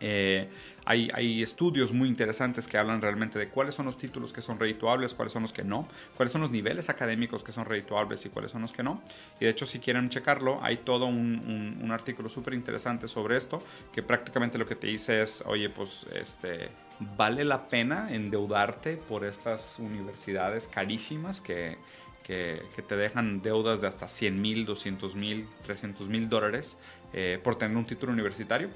Eh, 0.00 0.48
hay, 0.86 1.42
estudios 1.42 1.92
muy 1.92 2.08
interesantes 2.08 2.68
que 2.68 2.76
hablan 2.76 3.00
realmente 3.00 3.38
de 3.38 3.48
cuáles 3.48 3.74
son 3.74 3.86
los 3.86 3.96
títulos 3.96 4.32
que 4.32 4.42
son 4.42 4.58
redituables, 4.58 5.14
cuáles 5.14 5.32
son 5.32 5.42
los 5.42 5.52
que 5.52 5.64
no, 5.64 5.88
cuáles 6.14 6.32
son 6.32 6.42
los 6.42 6.50
niveles 6.50 6.90
académicos 6.90 7.42
que 7.42 7.52
son 7.52 7.64
redituables 7.64 8.24
y 8.26 8.28
cuáles 8.28 8.50
son 8.50 8.62
los 8.62 8.72
que 8.72 8.82
no. 8.82 9.02
Y 9.40 9.46
de 9.46 9.50
hecho, 9.50 9.64
si 9.64 9.78
quieren 9.78 10.10
checarlo, 10.10 10.62
hay 10.62 10.78
todo 10.78 11.06
un, 11.06 11.90
artículo 11.90 12.28
súper 12.28 12.54
interesante 12.54 13.06
sobre 13.06 13.36
esto, 13.36 13.62
que 13.92 14.02
prácticamente 14.02 14.58
lo 14.58 14.66
que 14.66 14.74
te 14.74 14.88
dice 14.88 15.22
es, 15.22 15.44
oye, 15.46 15.70
pues 15.70 16.06
este, 16.12 16.70
vale 17.16 17.44
la 17.44 17.68
pena 17.68 18.12
endeudarte 18.12 18.96
por 18.96 19.24
estas 19.24 19.78
universidades 19.78 20.66
carísimas 20.66 21.40
que, 21.40 21.78
que, 22.24 22.62
te 22.86 22.96
dejan 22.96 23.42
deudas 23.42 23.80
de 23.80 23.86
hasta 23.86 24.08
100 24.08 24.40
mil, 24.40 24.66
200 24.66 25.14
mil, 25.14 25.46
300 25.64 26.08
mil 26.08 26.28
dólares 26.28 26.78
eh, 27.12 27.38
por 27.42 27.56
tener 27.56 27.76
un 27.76 27.86
título 27.86 28.12
universitario 28.12 28.70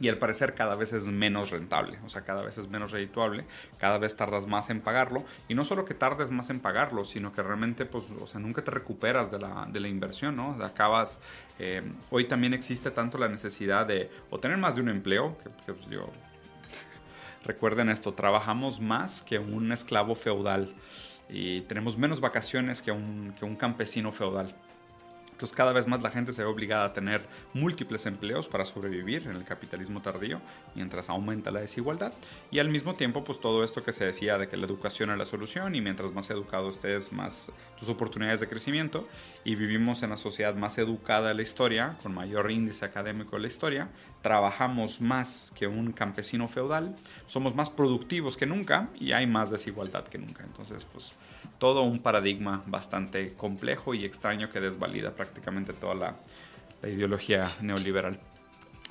y 0.00 0.08
al 0.08 0.18
parecer 0.18 0.54
cada 0.54 0.74
vez 0.74 0.92
es 0.92 1.06
menos 1.06 1.50
rentable, 1.50 1.98
o 2.04 2.08
sea, 2.08 2.22
cada 2.22 2.42
vez 2.42 2.58
es 2.58 2.68
menos 2.68 2.90
redituable, 2.90 3.44
cada 3.78 3.98
vez 3.98 4.16
tardas 4.16 4.46
más 4.46 4.70
en 4.70 4.80
pagarlo 4.80 5.24
y 5.48 5.54
no 5.54 5.64
solo 5.64 5.84
que 5.84 5.94
tardes 5.94 6.30
más 6.30 6.50
en 6.50 6.60
pagarlo, 6.60 7.04
sino 7.04 7.32
que 7.32 7.42
realmente, 7.42 7.86
pues, 7.86 8.10
o 8.10 8.26
sea, 8.26 8.40
nunca 8.40 8.62
te 8.62 8.70
recuperas 8.70 9.30
de 9.30 9.38
la, 9.38 9.66
de 9.70 9.80
la 9.80 9.88
inversión, 9.88 10.36
¿no? 10.36 10.50
O 10.50 10.56
sea, 10.56 10.66
acabas, 10.66 11.18
eh, 11.58 11.82
hoy 12.10 12.24
también 12.24 12.54
existe 12.54 12.90
tanto 12.90 13.18
la 13.18 13.28
necesidad 13.28 13.86
de 13.86 14.10
o 14.30 14.38
tener 14.38 14.58
más 14.58 14.74
de 14.74 14.82
un 14.82 14.88
empleo, 14.88 15.36
que, 15.66 15.72
pues, 15.72 15.86
yo, 15.88 16.08
recuerden 17.44 17.88
esto, 17.88 18.14
trabajamos 18.14 18.80
más 18.80 19.22
que 19.22 19.38
un 19.38 19.72
esclavo 19.72 20.14
feudal 20.14 20.74
y 21.28 21.62
tenemos 21.62 21.96
menos 21.96 22.20
vacaciones 22.20 22.82
que 22.82 22.92
un, 22.92 23.34
que 23.38 23.44
un 23.44 23.56
campesino 23.56 24.12
feudal. 24.12 24.54
Entonces 25.42 25.56
cada 25.56 25.72
vez 25.72 25.88
más 25.88 26.00
la 26.02 26.12
gente 26.12 26.32
se 26.32 26.40
ve 26.40 26.48
obligada 26.48 26.84
a 26.84 26.92
tener 26.92 27.20
múltiples 27.52 28.06
empleos 28.06 28.46
para 28.46 28.64
sobrevivir 28.64 29.26
en 29.26 29.34
el 29.34 29.44
capitalismo 29.44 30.00
tardío, 30.00 30.40
mientras 30.76 31.10
aumenta 31.10 31.50
la 31.50 31.58
desigualdad. 31.58 32.12
Y 32.52 32.60
al 32.60 32.68
mismo 32.68 32.94
tiempo, 32.94 33.24
pues 33.24 33.40
todo 33.40 33.64
esto 33.64 33.82
que 33.82 33.92
se 33.92 34.04
decía 34.04 34.38
de 34.38 34.46
que 34.46 34.56
la 34.56 34.66
educación 34.66 35.10
es 35.10 35.18
la 35.18 35.26
solución 35.26 35.74
y 35.74 35.80
mientras 35.80 36.12
más 36.12 36.30
educado 36.30 36.70
estés, 36.70 37.10
más 37.10 37.50
tus 37.76 37.88
oportunidades 37.88 38.38
de 38.38 38.48
crecimiento. 38.48 39.08
Y 39.42 39.56
vivimos 39.56 40.04
en 40.04 40.10
la 40.10 40.16
sociedad 40.16 40.54
más 40.54 40.78
educada 40.78 41.30
de 41.30 41.34
la 41.34 41.42
historia, 41.42 41.96
con 42.04 42.14
mayor 42.14 42.48
índice 42.52 42.84
académico 42.84 43.34
de 43.34 43.42
la 43.42 43.48
historia. 43.48 43.88
Trabajamos 44.22 45.00
más 45.00 45.52
que 45.56 45.66
un 45.66 45.92
campesino 45.92 46.48
feudal, 46.48 46.94
somos 47.26 47.54
más 47.54 47.70
productivos 47.70 48.36
que 48.36 48.46
nunca 48.46 48.88
y 48.98 49.12
hay 49.12 49.26
más 49.26 49.50
desigualdad 49.50 50.04
que 50.04 50.18
nunca. 50.18 50.44
Entonces, 50.44 50.84
pues 50.84 51.12
todo 51.58 51.82
un 51.82 51.98
paradigma 52.00 52.62
bastante 52.66 53.34
complejo 53.34 53.94
y 53.94 54.04
extraño 54.04 54.50
que 54.50 54.60
desvalida 54.60 55.14
prácticamente 55.14 55.72
toda 55.72 55.94
la, 55.94 56.16
ideología 56.84 57.52
neoliberal. 57.60 58.18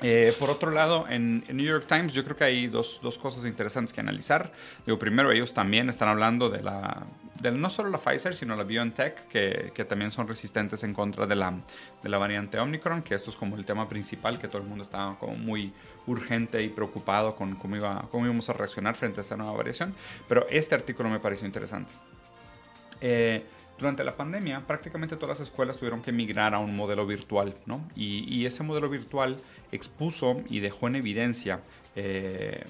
Eh, 0.02 0.34
por 0.40 0.50
otro 0.50 0.72
lado, 0.72 1.06
en, 1.10 1.44
New 1.50 1.66
York 1.66 1.86
Times 1.86 2.14
yo 2.14 2.24
creo 2.24 2.38
que 2.38 2.46
hay 2.46 2.68
dos, 2.68 3.02
dos, 3.04 3.20
cosas 3.20 3.46
interesantes 3.46 3.92
que 3.92 4.00
analizar. 4.00 4.54
Digo, 4.86 4.98
primero, 4.98 5.32
ellos 5.32 5.54
también 5.54 5.90
están 5.90 6.08
hablando 6.08 6.50
de 6.50 6.64
la, 6.64 7.06
de 7.42 7.52
no 7.52 7.70
solo 7.70 7.90
la 7.90 7.98
Pfizer, 7.98 8.36
sino 8.36 8.56
la 8.56 8.64
BioNTech, 8.64 9.28
que, 9.28 9.72
que 9.74 9.86
también 9.86 10.12
son 10.12 10.28
resistentes 10.28 10.84
en 10.84 10.94
contra 10.94 11.26
de 11.26 11.36
la, 11.36 11.54
de 12.04 12.10
la 12.10 12.18
variante 12.18 12.60
Omicron, 12.60 13.02
que 13.02 13.16
esto 13.16 13.30
es 13.30 13.36
como 13.36 13.56
el 13.56 13.66
tema 13.66 13.90
principal, 13.90 14.38
que 14.40 14.48
todo 14.48 14.62
el 14.62 14.68
mundo 14.68 14.84
está 14.84 15.16
como 15.20 15.36
muy 15.36 15.74
urgente 16.08 16.62
y 16.62 16.70
preocupado 16.70 17.36
con 17.36 17.56
cómo, 17.56 17.76
iba, 17.76 18.08
cómo 18.12 18.26
íbamos 18.26 18.50
a 18.50 18.54
reaccionar 18.54 18.96
frente 18.96 19.20
a 19.20 19.22
esta 19.22 19.36
nueva 19.36 19.54
variación. 19.54 19.96
Pero 20.28 20.48
este 20.50 20.76
artículo 20.76 21.10
me 21.10 21.20
pareció 21.20 21.48
interesante. 21.48 21.94
Eh, 23.00 23.44
durante 23.78 24.04
la 24.04 24.16
pandemia, 24.16 24.62
prácticamente 24.68 25.16
todas 25.16 25.40
las 25.40 25.48
escuelas 25.48 25.80
tuvieron 25.80 26.04
que 26.04 26.12
migrar 26.12 26.54
a 26.54 26.60
un 26.60 26.76
modelo 26.76 27.08
virtual, 27.08 27.56
¿no? 27.66 27.82
Y, 27.96 28.46
ese 28.46 28.62
modelo 28.62 28.90
virtual 28.90 29.38
expuso 29.72 30.44
y 30.50 30.60
dejó 30.60 30.88
en 30.88 30.98
evidencia 30.98 31.62
eh, 31.96 32.64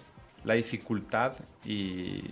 la 0.46 0.54
dificultad 0.54 1.34
y 1.66 2.24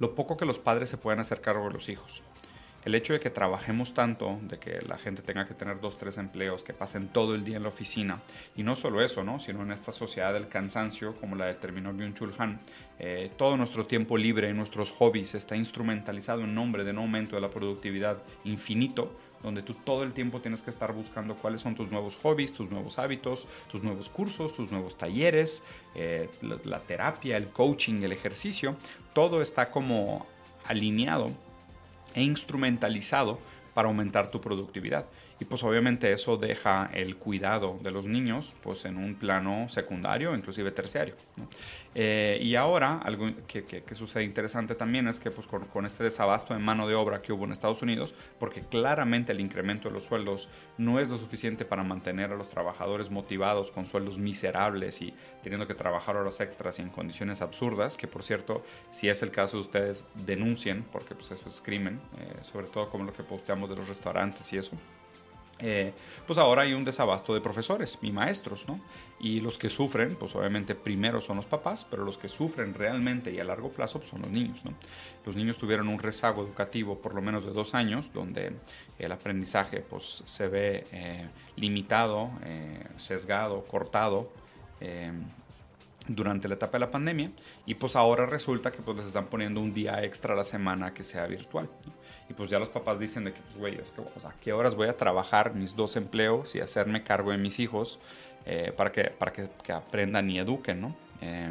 lo 0.00 0.16
poco 0.16 0.36
que 0.36 0.44
los 0.44 0.58
padres 0.58 0.88
se 0.88 0.96
pueden 0.96 1.20
hacer 1.20 1.40
cargo 1.40 1.68
de 1.68 1.74
los 1.74 1.88
hijos 1.88 2.24
el 2.84 2.94
hecho 2.94 3.12
de 3.12 3.20
que 3.20 3.30
trabajemos 3.30 3.92
tanto, 3.92 4.38
de 4.42 4.58
que 4.58 4.80
la 4.86 4.96
gente 4.96 5.22
tenga 5.22 5.46
que 5.46 5.54
tener 5.54 5.80
dos, 5.80 5.98
tres 5.98 6.16
empleos, 6.16 6.62
que 6.62 6.72
pasen 6.72 7.08
todo 7.08 7.34
el 7.34 7.44
día 7.44 7.58
en 7.58 7.62
la 7.62 7.68
oficina, 7.68 8.22
y 8.56 8.62
no 8.62 8.74
solo 8.74 9.02
eso, 9.02 9.22
¿no? 9.22 9.38
sino 9.38 9.62
en 9.62 9.72
esta 9.72 9.92
sociedad 9.92 10.32
del 10.32 10.48
cansancio, 10.48 11.14
como 11.16 11.36
la 11.36 11.46
determinó 11.46 11.92
Byung-Chul 11.92 12.34
Han, 12.38 12.60
eh, 13.02 13.30
todo 13.38 13.56
nuestro 13.56 13.86
tiempo 13.86 14.18
libre 14.18 14.50
y 14.50 14.52
nuestros 14.52 14.90
hobbies 14.90 15.34
está 15.34 15.56
instrumentalizado 15.56 16.42
en 16.42 16.54
nombre 16.54 16.84
de 16.84 16.90
un 16.90 16.98
aumento 16.98 17.34
de 17.34 17.40
la 17.40 17.48
productividad 17.48 18.22
infinito, 18.44 19.10
donde 19.42 19.62
tú 19.62 19.72
todo 19.72 20.02
el 20.02 20.12
tiempo 20.12 20.42
tienes 20.42 20.60
que 20.60 20.68
estar 20.68 20.92
buscando 20.92 21.34
cuáles 21.34 21.62
son 21.62 21.74
tus 21.74 21.90
nuevos 21.90 22.14
hobbies, 22.16 22.52
tus 22.52 22.70
nuevos 22.70 22.98
hábitos, 22.98 23.48
tus 23.70 23.82
nuevos 23.82 24.10
cursos, 24.10 24.54
tus 24.54 24.70
nuevos 24.70 24.98
talleres, 24.98 25.62
eh, 25.94 26.28
la 26.42 26.80
terapia, 26.80 27.38
el 27.38 27.48
coaching, 27.48 28.02
el 28.02 28.12
ejercicio, 28.12 28.76
todo 29.14 29.40
está 29.40 29.70
como 29.70 30.26
alineado 30.66 31.30
e 32.14 32.22
instrumentalizado 32.22 33.38
para 33.72 33.88
aumentar 33.88 34.30
tu 34.30 34.42
productividad. 34.42 35.06
Y 35.40 35.46
pues 35.46 35.64
obviamente 35.64 36.12
eso 36.12 36.36
deja 36.36 36.90
el 36.92 37.16
cuidado 37.16 37.78
de 37.82 37.90
los 37.90 38.06
niños 38.06 38.54
pues 38.62 38.84
en 38.84 38.98
un 38.98 39.14
plano 39.14 39.70
secundario, 39.70 40.36
inclusive 40.36 40.70
terciario. 40.70 41.14
Eh, 41.94 42.38
y 42.42 42.54
ahora 42.56 42.98
algo 42.98 43.30
que, 43.48 43.64
que, 43.64 43.94
sucede 43.94 44.22
interesante 44.22 44.74
también 44.74 45.08
es 45.08 45.18
que 45.18 45.30
pues 45.30 45.46
con, 45.46 45.86
este 45.86 46.04
desabasto 46.04 46.52
de 46.52 46.60
mano 46.60 46.86
de 46.86 46.94
obra 46.94 47.22
que 47.22 47.32
hubo 47.32 47.46
en 47.46 47.52
Estados 47.52 47.80
Unidos, 47.80 48.14
porque 48.38 48.60
claramente 48.60 49.32
el 49.32 49.40
incremento 49.40 49.88
de 49.88 49.94
los 49.94 50.04
sueldos 50.04 50.50
no 50.76 51.00
es 51.00 51.08
lo 51.08 51.16
suficiente 51.16 51.64
para 51.64 51.82
mantener 51.82 52.32
a 52.32 52.36
los 52.36 52.50
trabajadores 52.50 53.10
motivados 53.10 53.70
con 53.70 53.86
sueldos 53.86 54.18
miserables 54.18 55.00
y 55.00 55.14
teniendo 55.42 55.66
que 55.66 55.74
trabajar 55.74 56.16
horas 56.16 56.38
extras 56.40 56.78
y 56.78 56.82
en 56.82 56.90
condiciones 56.90 57.40
absurdas, 57.40 57.96
que 57.96 58.06
por 58.06 58.22
cierto, 58.22 58.62
si 58.90 59.08
es 59.08 59.22
el 59.22 59.30
caso 59.30 59.56
de 59.56 59.62
ustedes, 59.62 60.04
denuncien, 60.14 60.84
porque 60.92 61.14
pues 61.14 61.30
eso 61.30 61.48
es 61.48 61.62
crimen, 61.62 61.98
eh, 62.18 62.36
sobre 62.42 62.66
todo 62.66 62.90
como 62.90 63.04
lo 63.04 63.12
que 63.14 63.22
posteamos 63.22 63.70
de 63.70 63.76
los 63.76 63.88
restaurantes 63.88 64.52
y 64.52 64.58
eso. 64.58 64.76
Eh, 65.62 65.92
pues 66.26 66.38
ahora 66.38 66.62
hay 66.62 66.72
un 66.72 66.84
desabasto 66.84 67.34
de 67.34 67.40
profesores 67.40 67.98
y 68.02 68.12
maestros, 68.12 68.68
¿no? 68.68 68.80
Y 69.20 69.40
los 69.40 69.58
que 69.58 69.68
sufren, 69.68 70.16
pues 70.16 70.34
obviamente 70.34 70.74
primero 70.74 71.20
son 71.20 71.36
los 71.36 71.46
papás, 71.46 71.86
pero 71.90 72.04
los 72.04 72.18
que 72.18 72.28
sufren 72.28 72.74
realmente 72.74 73.32
y 73.32 73.40
a 73.40 73.44
largo 73.44 73.70
plazo 73.70 73.98
pues, 73.98 74.10
son 74.10 74.22
los 74.22 74.30
niños, 74.30 74.64
¿no? 74.64 74.72
Los 75.26 75.36
niños 75.36 75.58
tuvieron 75.58 75.88
un 75.88 75.98
rezago 75.98 76.42
educativo 76.42 76.98
por 76.98 77.14
lo 77.14 77.22
menos 77.22 77.44
de 77.44 77.52
dos 77.52 77.74
años, 77.74 78.12
donde 78.12 78.52
el 78.98 79.12
aprendizaje 79.12 79.80
pues 79.80 80.22
se 80.24 80.48
ve 80.48 80.86
eh, 80.92 81.28
limitado, 81.56 82.30
eh, 82.44 82.84
sesgado, 82.96 83.64
cortado 83.64 84.30
durante 86.14 86.48
la 86.48 86.54
etapa 86.54 86.72
de 86.72 86.80
la 86.80 86.90
pandemia 86.90 87.30
y 87.66 87.74
pues 87.74 87.94
ahora 87.94 88.26
resulta 88.26 88.72
que 88.72 88.82
pues 88.82 88.96
les 88.96 89.06
están 89.06 89.26
poniendo 89.26 89.60
un 89.60 89.72
día 89.72 90.02
extra 90.02 90.34
a 90.34 90.36
la 90.36 90.44
semana 90.44 90.92
que 90.92 91.04
sea 91.04 91.26
virtual. 91.26 91.68
Y 92.28 92.34
pues 92.34 92.50
ya 92.50 92.58
los 92.58 92.68
papás 92.68 92.98
dicen 92.98 93.24
de 93.24 93.32
que 93.32 93.40
pues 93.40 93.56
güey, 93.56 93.74
es 93.76 93.92
que, 93.92 94.00
o 94.00 94.20
sea, 94.20 94.30
¿a 94.30 94.34
qué 94.40 94.52
horas 94.52 94.74
voy 94.74 94.88
a 94.88 94.96
trabajar 94.96 95.54
mis 95.54 95.76
dos 95.76 95.96
empleos 95.96 96.54
y 96.54 96.60
hacerme 96.60 97.04
cargo 97.04 97.30
de 97.30 97.38
mis 97.38 97.60
hijos 97.60 98.00
eh, 98.44 98.72
para, 98.76 98.90
que, 98.90 99.04
para 99.04 99.32
que, 99.32 99.72
aprendan 99.72 100.28
y 100.30 100.38
eduquen, 100.38 100.80
¿no? 100.80 100.96
Eh, 101.20 101.50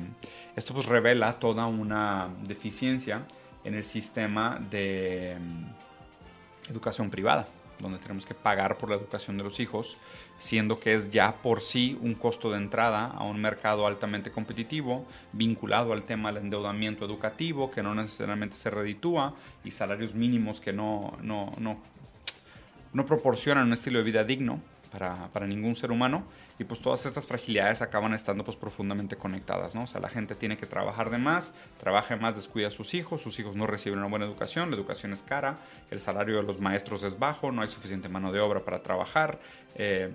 esto 0.56 0.74
pues 0.74 0.88
revela 0.88 1.39
toda 1.39 1.68
una 1.68 2.30
deficiencia 2.44 3.24
en 3.63 3.75
el 3.75 3.84
sistema 3.84 4.60
de 4.70 5.38
mm, 5.39 6.72
educación 6.72 7.10
privada 7.10 7.48
donde 7.79 8.00
tenemos 8.00 8.25
que 8.25 8.33
pagar 8.33 8.77
por 8.77 8.89
la 8.89 8.95
educación 8.95 9.38
de 9.38 9.43
los 9.43 9.59
hijos, 9.59 9.98
siendo 10.38 10.79
que 10.79 10.93
es 10.93 11.09
ya 11.09 11.36
por 11.41 11.62
sí 11.62 11.98
un 12.01 12.13
costo 12.13 12.51
de 12.51 12.57
entrada 12.57 13.05
a 13.05 13.24
un 13.24 13.41
mercado 13.41 13.88
altamente 13.88 14.31
competitivo, 14.31 15.05
vinculado 15.33 15.93
al 15.93 16.03
tema 16.03 16.31
del 16.31 16.43
endeudamiento 16.43 17.05
educativo, 17.05 17.71
que 17.71 17.83
no 17.83 17.95
necesariamente 17.95 18.55
se 18.55 18.69
reditúa, 18.69 19.33
y 19.63 19.71
salarios 19.71 20.15
mínimos 20.15 20.59
que 20.59 20.74
no, 20.74 21.17
no, 21.21 21.53
no, 21.57 21.81
no 22.93 23.05
proporcionan 23.05 23.67
un 23.67 23.74
estilo 23.74 24.00
de 24.00 24.05
vida 24.05 24.24
digno. 24.24 24.62
Para, 24.91 25.27
para, 25.29 25.48
ningún 25.48 25.75
ser 25.75 25.91
humano 25.91 26.24
y 26.58 26.63
pues 26.63 26.81
todas 26.81 27.05
estas 27.05 27.27
fragilidades 27.27 27.81
acaban 27.81 28.13
estando 28.13 28.43
pues 28.43 28.58
profundamente 28.58 29.15
conectadas, 29.15 29.75
¿no? 29.75 29.84
O 29.84 29.88
sea, 29.88 30.01
la 30.01 30.10
gente 30.10 30.36
tiene 30.36 30.58
que 30.58 30.65
trabajar 30.65 31.10
de 31.10 31.17
más, 31.17 31.53
trabaja 31.79 32.15
más, 32.15 32.36
descuida 32.36 32.67
a 32.67 32.72
sus 32.72 32.93
hijos, 32.93 33.22
sus 33.22 33.39
hijos 33.39 33.55
no 33.55 33.67
reciben 33.67 34.00
una 34.00 34.08
buena 34.08 34.25
educación, 34.25 34.69
la 34.69 34.75
educación 34.75 35.13
es 35.13 35.22
cara, 35.22 35.58
el 35.91 36.00
salario 36.00 36.38
de 36.38 36.43
los 36.43 36.60
maestros 36.60 37.03
es 37.03 37.19
bajo, 37.19 37.51
no 37.51 37.62
hay 37.62 37.69
suficiente 37.69 38.10
mano 38.10 38.31
de 38.31 38.39
obra 38.39 38.63
para 38.65 38.81
trabajar, 38.81 39.39
eh, 39.75 40.12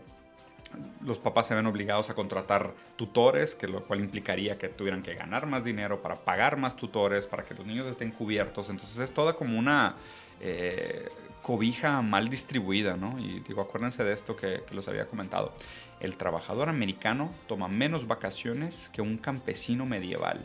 los 1.03 1.19
papás 1.19 1.47
se 1.47 1.55
ven 1.55 1.67
obligados 1.67 2.11
a 2.11 2.15
contratar 2.15 2.73
tutores, 2.97 3.55
que 3.55 3.69
lo 3.69 3.85
cual 3.85 4.01
implicaría 4.01 4.59
que 4.59 4.69
tuvieran 4.69 5.03
que 5.03 5.15
ganar 5.15 5.47
más 5.47 5.65
dinero 5.65 6.03
para 6.03 6.17
pagar 6.17 6.57
más 6.57 6.77
tutores, 6.77 7.27
para 7.27 7.45
que 7.45 7.55
los 7.55 7.67
niños 7.67 7.87
estén 7.87 8.11
cubiertos. 8.11 8.69
Entonces 8.69 8.99
es 8.99 9.13
toda 9.13 9.35
como 9.35 9.59
una 9.59 9.97
eh, 10.41 11.09
cobija 11.43 12.01
mal 12.03 12.29
distribuida, 12.29 12.97
¿no? 12.97 13.19
Y 13.19 13.41
digo, 13.41 13.61
acuérdense 13.61 14.03
de 14.03 14.13
esto 14.13 14.35
que, 14.35 14.63
que 14.67 14.75
los 14.75 14.89
había 14.89 15.07
comentado. 15.07 15.53
El 16.01 16.17
trabajador 16.17 16.69
americano 16.69 17.33
toma 17.47 17.69
menos 17.69 18.07
vacaciones 18.07 18.91
que 18.93 19.03
un 19.03 19.19
campesino 19.19 19.85
medieval. 19.85 20.45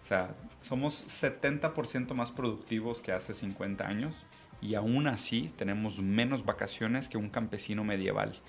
O 0.00 0.04
sea, 0.04 0.34
somos 0.60 1.06
70% 1.06 2.14
más 2.14 2.32
productivos 2.32 3.00
que 3.00 3.12
hace 3.12 3.34
50 3.34 3.86
años 3.86 4.24
y 4.60 4.74
aún 4.74 5.06
así 5.06 5.52
tenemos 5.56 6.00
menos 6.00 6.44
vacaciones 6.44 7.08
que 7.08 7.18
un 7.18 7.30
campesino 7.30 7.84
medieval. 7.84 8.40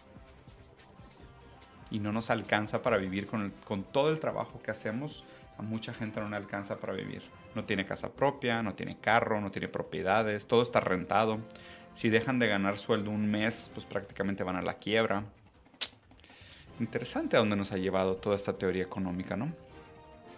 Y 1.91 1.99
no 1.99 2.11
nos 2.11 2.29
alcanza 2.29 2.81
para 2.81 2.97
vivir 2.97 3.27
con, 3.27 3.53
con 3.65 3.83
todo 3.83 4.09
el 4.09 4.19
trabajo 4.19 4.61
que 4.61 4.71
hacemos. 4.71 5.25
A 5.57 5.61
mucha 5.61 5.93
gente 5.93 6.19
no 6.19 6.29
le 6.29 6.35
alcanza 6.35 6.79
para 6.79 6.93
vivir. 6.93 7.23
No 7.55 7.65
tiene 7.65 7.85
casa 7.85 8.13
propia, 8.13 8.61
no 8.61 8.75
tiene 8.75 8.97
carro, 8.99 9.41
no 9.41 9.51
tiene 9.51 9.67
propiedades, 9.67 10.45
todo 10.45 10.61
está 10.61 10.79
rentado. 10.79 11.39
Si 11.93 12.09
dejan 12.09 12.39
de 12.39 12.47
ganar 12.47 12.77
sueldo 12.77 13.11
un 13.11 13.29
mes, 13.29 13.71
pues 13.73 13.85
prácticamente 13.85 14.43
van 14.43 14.55
a 14.55 14.61
la 14.61 14.75
quiebra. 14.75 15.23
Interesante 16.79 17.35
a 17.35 17.39
dónde 17.39 17.55
nos 17.55 17.71
ha 17.71 17.77
llevado 17.77 18.15
toda 18.15 18.35
esta 18.35 18.53
teoría 18.53 18.83
económica, 18.83 19.35
¿no? 19.35 19.51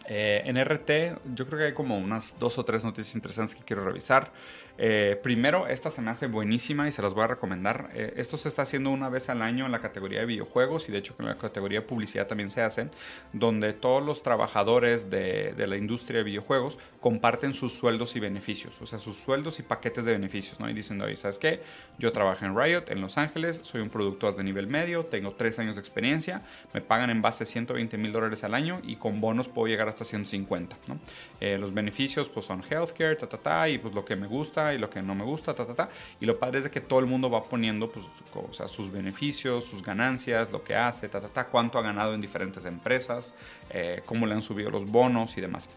Eh, 0.07 0.41
en 0.45 0.57
RT 0.57 1.21
yo 1.35 1.45
creo 1.45 1.59
que 1.59 1.65
hay 1.65 1.73
como 1.73 1.97
unas 1.97 2.35
dos 2.39 2.57
o 2.57 2.65
tres 2.65 2.83
noticias 2.83 3.15
interesantes 3.15 3.55
que 3.55 3.63
quiero 3.63 3.85
revisar. 3.85 4.31
Eh, 4.77 5.19
primero, 5.21 5.67
esta 5.67 5.91
se 5.91 6.01
me 6.01 6.11
hace 6.11 6.27
buenísima 6.27 6.87
y 6.87 6.91
se 6.91 7.01
las 7.01 7.13
voy 7.13 7.23
a 7.23 7.27
recomendar. 7.27 7.89
Eh, 7.93 8.13
esto 8.17 8.37
se 8.37 8.49
está 8.49 8.63
haciendo 8.63 8.89
una 8.89 9.09
vez 9.09 9.29
al 9.29 9.41
año 9.41 9.65
en 9.65 9.71
la 9.71 9.81
categoría 9.81 10.21
de 10.21 10.25
videojuegos 10.25 10.89
y 10.89 10.91
de 10.91 10.99
hecho 10.99 11.15
en 11.19 11.25
la 11.25 11.37
categoría 11.37 11.81
de 11.81 11.85
publicidad 11.85 12.27
también 12.27 12.49
se 12.49 12.61
hace, 12.61 12.89
donde 13.33 13.73
todos 13.73 14.03
los 14.03 14.23
trabajadores 14.23 15.09
de, 15.09 15.53
de, 15.53 15.67
la 15.67 15.77
industria 15.77 16.19
de 16.19 16.23
videojuegos 16.23 16.79
comparten 16.99 17.53
sus 17.53 17.73
sueldos 17.73 18.15
y 18.15 18.19
beneficios, 18.19 18.81
o 18.81 18.85
sea, 18.85 18.99
sus 18.99 19.17
sueldos 19.17 19.59
y 19.59 19.63
paquetes 19.63 20.05
de 20.05 20.13
beneficios, 20.13 20.59
¿no? 20.59 20.69
Y 20.69 20.73
diciendo, 20.73 21.05
oye, 21.05 21.15
¿sabes 21.15 21.39
qué? 21.39 21.61
Yo 21.97 22.11
trabajo 22.11 22.45
en 22.45 22.57
Riot, 22.57 22.85
en 22.89 23.01
Los 23.01 23.17
Ángeles, 23.17 23.61
soy 23.63 23.81
un 23.81 23.89
productor 23.89 24.35
de 24.35 24.43
nivel 24.43 24.67
medio, 24.67 25.05
tengo 25.05 25.33
tres 25.33 25.59
años 25.59 25.75
de 25.75 25.81
experiencia, 25.81 26.41
me 26.73 26.81
pagan 26.81 27.09
en 27.09 27.21
base 27.21 27.45
120 27.45 27.97
mil 27.97 28.11
dólares 28.11 28.43
al 28.43 28.53
año 28.53 28.81
y 28.83 28.95
con 28.95 29.21
bonos 29.21 29.47
puedo 29.47 29.67
llegar 29.67 29.87
hasta 29.87 30.05
150, 30.05 30.77
¿no? 30.87 30.99
Eh, 31.39 31.57
los 31.57 31.73
beneficios 31.73 32.29
pues 32.29 32.45
son 32.45 32.63
healthcare, 32.69 33.15
ta, 33.15 33.27
ta, 33.27 33.37
ta, 33.37 33.69
y 33.69 33.77
pues 33.77 33.93
lo 33.93 34.05
que 34.05 34.15
me 34.15 34.27
gusta 34.27 34.60
y 34.73 34.77
lo 34.77 34.89
que 34.89 35.01
no 35.01 35.15
me 35.15 35.23
gusta, 35.23 35.53
ta, 35.53 35.65
ta, 35.65 35.73
ta. 35.73 35.89
Y 36.19 36.25
lo 36.25 36.37
padre 36.37 36.59
es 36.59 36.63
de 36.65 36.71
que 36.71 36.81
todo 36.81 36.99
el 36.99 37.05
mundo 37.05 37.29
va 37.29 37.43
poniendo 37.43 37.91
pues, 37.91 38.07
o 38.33 38.53
sea, 38.53 38.67
sus 38.67 38.91
beneficios, 38.91 39.65
sus 39.65 39.81
ganancias, 39.81 40.51
lo 40.51 40.63
que 40.63 40.75
hace, 40.75 41.09
ta, 41.09 41.19
ta, 41.19 41.27
ta, 41.27 41.47
cuánto 41.47 41.79
ha 41.79 41.81
ganado 41.81 42.13
en 42.13 42.21
diferentes 42.21 42.65
empresas, 42.65 43.35
eh, 43.69 44.01
cómo 44.05 44.25
le 44.25 44.33
han 44.33 44.41
subido 44.41 44.69
los 44.69 44.85
bonos 44.85 45.37
y 45.37 45.41
demás. 45.41 45.67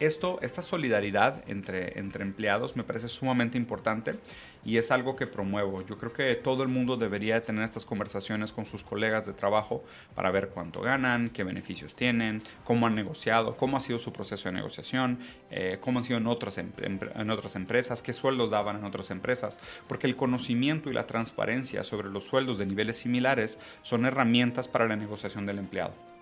Esto, 0.00 0.38
esta 0.42 0.62
solidaridad 0.62 1.42
entre, 1.48 1.98
entre 1.98 2.22
empleados 2.22 2.76
me 2.76 2.84
parece 2.84 3.08
sumamente 3.08 3.58
importante 3.58 4.14
y 4.64 4.76
es 4.76 4.92
algo 4.92 5.16
que 5.16 5.26
promuevo. 5.26 5.84
Yo 5.84 5.98
creo 5.98 6.12
que 6.12 6.34
todo 6.36 6.62
el 6.62 6.68
mundo 6.68 6.96
debería 6.96 7.40
tener 7.40 7.64
estas 7.64 7.84
conversaciones 7.84 8.52
con 8.52 8.64
sus 8.64 8.84
colegas 8.84 9.26
de 9.26 9.32
trabajo 9.32 9.82
para 10.14 10.30
ver 10.30 10.50
cuánto 10.50 10.82
ganan, 10.82 11.30
qué 11.30 11.42
beneficios 11.42 11.96
tienen, 11.96 12.42
cómo 12.62 12.86
han 12.86 12.94
negociado, 12.94 13.56
cómo 13.56 13.76
ha 13.76 13.80
sido 13.80 13.98
su 13.98 14.12
proceso 14.12 14.48
de 14.48 14.54
negociación, 14.54 15.18
eh, 15.50 15.78
cómo 15.80 15.98
han 15.98 16.04
sido 16.04 16.18
en 16.18 16.28
otras, 16.28 16.58
en 16.58 17.30
otras 17.30 17.56
empresas, 17.56 18.00
qué 18.00 18.12
sueldos 18.12 18.50
daban 18.50 18.76
en 18.76 18.84
otras 18.84 19.10
empresas, 19.10 19.58
porque 19.88 20.06
el 20.06 20.14
conocimiento 20.14 20.90
y 20.90 20.92
la 20.92 21.08
transparencia 21.08 21.82
sobre 21.82 22.08
los 22.08 22.24
sueldos 22.24 22.56
de 22.58 22.66
niveles 22.66 22.98
similares 22.98 23.58
son 23.82 24.06
herramientas 24.06 24.68
para 24.68 24.86
la 24.86 24.94
negociación 24.94 25.44
del 25.44 25.58
empleado. 25.58 26.17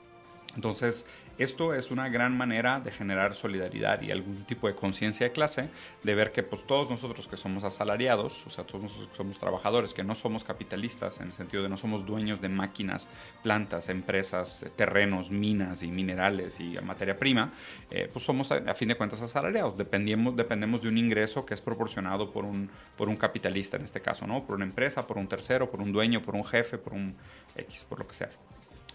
Entonces, 0.57 1.07
esto 1.39 1.75
es 1.75 1.91
una 1.91 2.09
gran 2.09 2.35
manera 2.35 2.81
de 2.81 2.91
generar 2.91 3.35
solidaridad 3.35 4.01
y 4.01 4.11
algún 4.11 4.45
tipo 4.45 4.69
de 4.69 4.75
conciencia 4.75 5.27
de 5.27 5.33
clase, 5.33 5.69
de 6.03 6.15
ver 6.15 6.33
que 6.33 6.43
pues 6.43 6.67
todos 6.67 6.89
nosotros 6.89 7.29
que 7.29 7.37
somos 7.37 7.63
asalariados, 7.63 8.47
o 8.47 8.51
sea, 8.51 8.65
todos 8.65 8.85
nosotros 8.85 9.09
que 9.09 9.17
somos 9.17 9.39
trabajadores, 9.39 9.93
que 9.93 10.03
no 10.03 10.15
somos 10.15 10.45
capitalistas, 10.45 11.21
en 11.21 11.27
el 11.27 11.33
sentido 11.35 11.63
de 11.63 11.69
no 11.69 11.77
somos 11.77 12.07
dueños 12.07 12.41
de 12.41 12.49
máquinas, 12.49 13.11
plantas, 13.43 13.91
empresas, 13.91 14.65
terrenos, 14.77 15.31
minas 15.31 15.83
y 15.83 15.89
minerales 15.89 16.59
y 16.59 16.79
materia 16.83 17.19
prima, 17.19 17.53
eh, 17.91 18.09
pues 18.11 18.25
somos 18.25 18.51
a, 18.51 18.75
fin 18.75 18.89
de 18.89 18.95
cuentas 18.95 19.21
asalariados, 19.21 19.77
dependemos, 19.77 20.37
dependemos 20.37 20.81
de 20.81 20.89
un 20.89 20.97
ingreso 20.97 21.45
que 21.45 21.53
es 21.53 21.61
proporcionado 21.61 22.33
por 22.33 22.47
un, 22.47 22.71
por 22.97 23.11
un 23.11 23.17
capitalista 23.17 23.77
en 23.77 23.85
este 23.85 24.01
caso, 24.01 24.27
¿no? 24.27 24.47
Por 24.47 24.57
una 24.57 24.65
empresa, 24.65 25.07
por 25.07 25.19
un 25.19 25.29
tercero, 25.29 25.71
por 25.71 25.83
un 25.83 25.93
dueño, 25.93 26.23
por 26.23 26.35
un 26.35 26.45
jefe, 26.47 26.79
por 26.79 26.95
un 26.95 27.15
X, 27.57 27.85
por 27.85 27.99
lo 27.99 28.09
que 28.09 28.15
sea. 28.15 28.31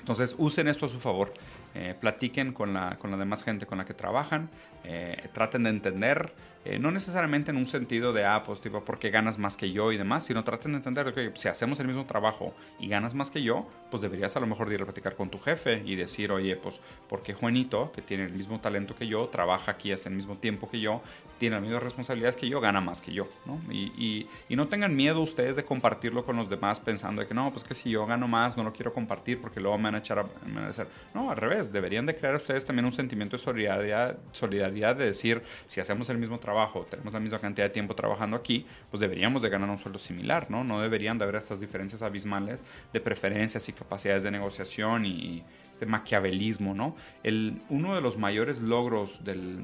Entonces 0.02 0.36
usen 0.38 0.68
esto 0.68 0.88
a 0.88 0.90
su 0.90 1.00
favor, 1.00 1.34
eh, 1.76 1.96
platiquen 2.00 2.54
con 2.54 2.74
la, 2.74 2.98
con 2.98 3.12
la 3.12 3.18
demás 3.18 3.44
gente 3.44 3.66
con 3.66 3.78
la 3.78 3.86
que 3.86 3.94
trabajan, 3.94 4.50
eh, 4.84 5.30
traten 5.34 5.64
de 5.64 5.70
entender 5.70 6.34
eh, 6.64 6.78
no 6.78 6.92
necesariamente 6.92 7.50
en 7.50 7.58
un 7.58 7.66
sentido 7.66 8.14
de, 8.14 8.24
ah, 8.24 8.44
pues 8.44 8.62
tipo, 8.62 8.86
porque 8.86 9.10
ganas 9.10 9.40
más 9.40 9.58
que 9.58 9.72
yo 9.72 9.92
y 9.92 9.98
demás, 9.98 10.26
sino 10.26 10.44
traten 10.44 10.74
de 10.74 10.78
entender 10.78 11.12
que 11.12 11.32
si 11.34 11.48
hacemos 11.48 11.80
el 11.80 11.88
mismo 11.88 12.06
trabajo 12.06 12.54
y 12.80 12.88
ganas 12.88 13.16
más 13.16 13.32
que 13.32 13.42
yo, 13.42 13.68
pues 13.90 14.02
deberías 14.02 14.36
a 14.36 14.40
lo 14.40 14.46
mejor 14.46 14.72
ir 14.72 14.80
a 14.80 14.86
platicar 14.86 15.16
con 15.16 15.32
tu 15.32 15.40
jefe 15.40 15.82
y 15.84 15.96
decir, 15.96 16.32
oye, 16.32 16.56
pues 16.56 16.80
porque 17.10 17.34
Juanito, 17.34 17.92
que 17.92 18.04
tiene 18.04 18.26
el 18.26 18.34
mismo 18.34 18.60
talento 18.60 18.94
que 18.94 19.08
yo, 19.08 19.28
trabaja 19.30 19.72
aquí 19.72 19.92
hace 19.92 20.10
el 20.10 20.16
mismo 20.16 20.38
tiempo 20.38 20.70
que 20.70 20.80
yo, 20.80 21.02
tiene 21.40 21.56
las 21.56 21.64
mismas 21.64 21.82
responsabilidades 21.82 22.36
que 22.36 22.48
yo, 22.48 22.62
gana 22.62 22.80
más 22.80 23.02
que 23.02 23.12
yo, 23.12 23.28
¿no? 23.48 23.60
Y, 23.74 24.28
y, 24.48 24.56
no 24.56 24.68
tengan 24.68 24.96
miedo 24.96 25.22
ustedes 25.22 25.56
de 25.56 25.64
compartirlo 25.66 26.24
con 26.24 26.36
los 26.36 26.48
demás 26.50 26.80
pensando 26.80 27.22
de 27.24 27.28
que 27.28 27.34
no, 27.34 27.50
pues 27.52 27.64
que 27.64 27.74
si 27.74 27.90
yo 27.90 28.06
gano 28.06 28.28
más, 28.28 28.56
no 28.56 28.64
lo 28.64 28.74
quiero 28.74 28.94
compartir 28.94 29.42
porque 29.42 29.60
luego 29.60 29.76
me 29.80 29.86
van 29.86 29.96
a 29.96 29.98
echar 29.98 30.20
a... 30.20 30.24
Me 30.46 30.62
a 30.62 30.72
no, 31.16 31.32
al 31.32 31.38
revés, 31.38 31.61
deberían 31.70 32.06
de 32.06 32.16
crear 32.16 32.36
ustedes 32.36 32.66
también 32.66 32.86
un 32.86 32.92
sentimiento 32.92 33.36
de 33.36 33.44
solidaridad, 33.44 34.18
solidaridad 34.32 34.96
de 34.96 35.06
decir, 35.08 35.42
si 35.68 35.82
hacemos 35.82 36.10
el 36.10 36.18
mismo 36.18 36.40
trabajo, 36.40 36.88
tenemos 36.90 37.14
la 37.14 37.20
misma 37.20 37.40
cantidad 37.40 37.66
de 37.68 37.72
tiempo 37.72 37.96
trabajando 37.96 38.38
aquí, 38.38 38.66
pues 38.90 39.02
deberíamos 39.02 39.42
de 39.42 39.50
ganar 39.50 39.70
un 39.70 39.78
sueldo 39.78 40.00
similar, 40.00 40.50
¿no? 40.50 40.64
No 40.64 40.80
deberían 40.80 41.18
de 41.18 41.26
haber 41.26 41.36
estas 41.36 41.60
diferencias 41.60 42.02
abismales 42.02 42.64
de 42.94 43.02
preferencias 43.02 43.68
y 43.68 43.74
capacidades 43.74 44.24
de 44.24 44.32
negociación 44.32 45.06
y 45.06 45.44
este 45.72 45.86
maquiavelismo, 45.86 46.74
¿no? 46.74 46.96
El, 47.24 47.62
uno 47.70 47.96
de 47.96 48.02
los 48.02 48.18
mayores 48.18 48.60
logros 48.60 49.24
del, 49.24 49.60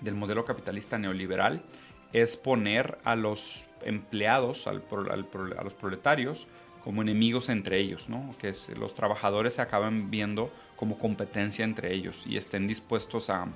del 0.00 0.14
modelo 0.14 0.44
capitalista 0.44 0.98
neoliberal 0.98 1.62
es 2.12 2.36
poner 2.36 2.98
a 3.04 3.16
los 3.16 3.66
empleados, 3.82 4.66
al, 4.66 4.82
a 5.10 5.64
los 5.64 5.74
proletarios, 5.74 6.48
como 6.86 7.02
enemigos 7.02 7.48
entre 7.48 7.80
ellos, 7.80 8.08
¿no? 8.08 8.32
que 8.38 8.52
los 8.78 8.94
trabajadores 8.94 9.54
se 9.54 9.60
acaban 9.60 10.08
viendo 10.08 10.52
como 10.76 10.98
competencia 10.98 11.64
entre 11.64 11.92
ellos 11.92 12.26
y 12.26 12.36
estén 12.36 12.66
dispuestos 12.66 13.30
a, 13.30 13.48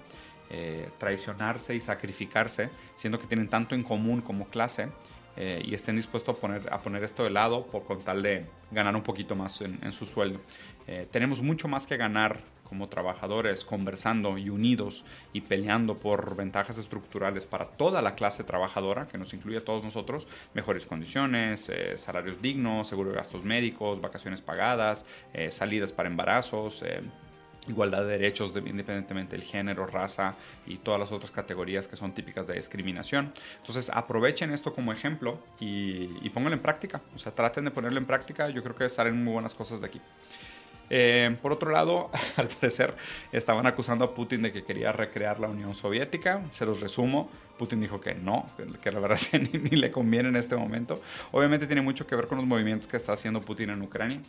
eh, 0.53 0.89
traicionarse 0.99 1.77
y 1.77 1.81
sacrificarse, 1.81 2.71
siendo 2.97 3.21
que 3.21 3.29
tienen 3.29 3.47
tanto 3.47 3.77
en 3.77 3.85
común 3.85 4.21
como 4.21 4.49
clase, 4.49 4.89
eh, 5.37 5.63
y 5.65 5.75
estén 5.75 5.95
dispuestos 5.95 6.37
a 6.37 6.41
poner, 6.41 6.73
a 6.73 6.81
poner 6.81 7.05
esto 7.05 7.23
de 7.23 7.31
lado 7.31 7.67
por, 7.67 7.85
con 7.85 8.03
tal 8.03 8.21
de 8.21 8.47
ganar 8.73 8.97
un 8.97 9.03
poquito 9.03 9.37
más 9.37 9.61
en, 9.61 9.93
su 9.93 10.07
sueldo. 10.07 10.41
Eh, 10.87 11.07
tenemos 11.11 11.43
mucho 11.43 11.69
más 11.69 11.87
que 11.87 11.97
ganar 11.97 12.41
como 12.65 12.89
trabajadores 12.89 13.65
conversando 13.65 14.39
y 14.39 14.49
unidos 14.49 15.05
y 15.33 15.41
peleando 15.41 15.97
por 15.97 16.37
ventajas 16.37 16.79
estructurales 16.79 17.45
para 17.45 17.67
toda 17.67 18.01
la 18.01 18.15
clase 18.15 18.45
trabajadora, 18.45 19.09
que 19.09 19.19
nos 19.19 19.35
incluye 19.35 19.59
a 19.59 19.65
todos 19.65 19.83
nosotros, 19.83 20.29
mejores 20.55 20.87
condiciones, 20.87 21.69
salarios 21.97 22.41
dignos, 22.41 22.87
seguro 22.87 23.11
de 23.11 23.17
gastos 23.17 23.45
médicos, 23.45 24.01
vacaciones 24.01 24.41
pagadas, 24.41 25.05
salidas 25.51 25.93
para 25.93 26.09
embarazos 26.09 26.85
igualdad 27.69 28.03
de 28.03 28.19
derechos 28.19 28.53
independientemente 28.57 29.37
del 29.37 29.45
género, 29.45 29.87
raza 29.87 30.35
y 30.67 30.77
todas 30.79 31.01
las 31.01 31.13
otras 31.13 31.31
categorías 31.31 31.89
que 31.89 31.97
son 31.97 32.13
típicas 32.13 32.47
de 32.47 32.55
discriminación. 32.55 33.33
Entonces 33.59 33.91
aprovechen 33.91 34.53
esto 34.53 34.73
como 34.73 34.93
ejemplo 34.93 35.39
y, 35.59 36.11
y 36.23 36.31
pónganlo 36.31 36.57
en 36.57 36.63
práctica. 36.63 37.01
O 37.15 37.19
sea, 37.19 37.33
traten 37.33 37.65
de 37.65 37.71
ponerlo 37.71 37.99
en 37.99 38.07
práctica. 38.07 38.49
Yo 38.51 38.63
creo 38.63 38.77
que 38.77 38.89
salen 38.89 39.23
muy 39.23 39.33
buenas 39.33 39.55
cosas 39.55 39.81
de 39.81 39.87
aquí. 39.87 40.01
Eh, 40.93 41.37
por 41.41 41.53
otro 41.53 41.71
lado, 41.71 42.11
al 42.37 42.49
parecer 42.49 42.95
estaban 43.33 43.67
acusando 43.67 44.05
a 44.05 44.15
Putin 44.15 44.43
de 44.43 44.53
que 44.53 44.65
quería 44.65 44.93
recrear 44.93 45.39
la 45.41 45.49
Unión 45.49 45.75
Soviética. 45.75 46.43
Se 46.53 46.67
los 46.67 46.81
resumo. 46.81 47.31
Putin 47.57 47.81
dijo 47.81 48.01
que 48.01 48.15
no, 48.15 48.47
que, 48.83 48.91
la 48.91 49.01
verdad 49.01 49.19
ni, 49.33 49.59
ni 49.59 49.77
le 49.77 49.91
conviene 49.91 50.29
en 50.29 50.37
este 50.37 50.57
momento. 50.57 51.01
Obviamente 51.31 51.67
tiene 51.67 51.83
mucho 51.83 52.07
que 52.07 52.17
ver 52.17 52.27
con 52.27 52.39
los 52.39 52.47
movimientos 52.47 52.89
que 52.89 52.97
está 52.97 53.13
haciendo 53.13 53.41
Putin 53.41 53.71
en 53.71 53.83
Ucrania. 53.83 54.21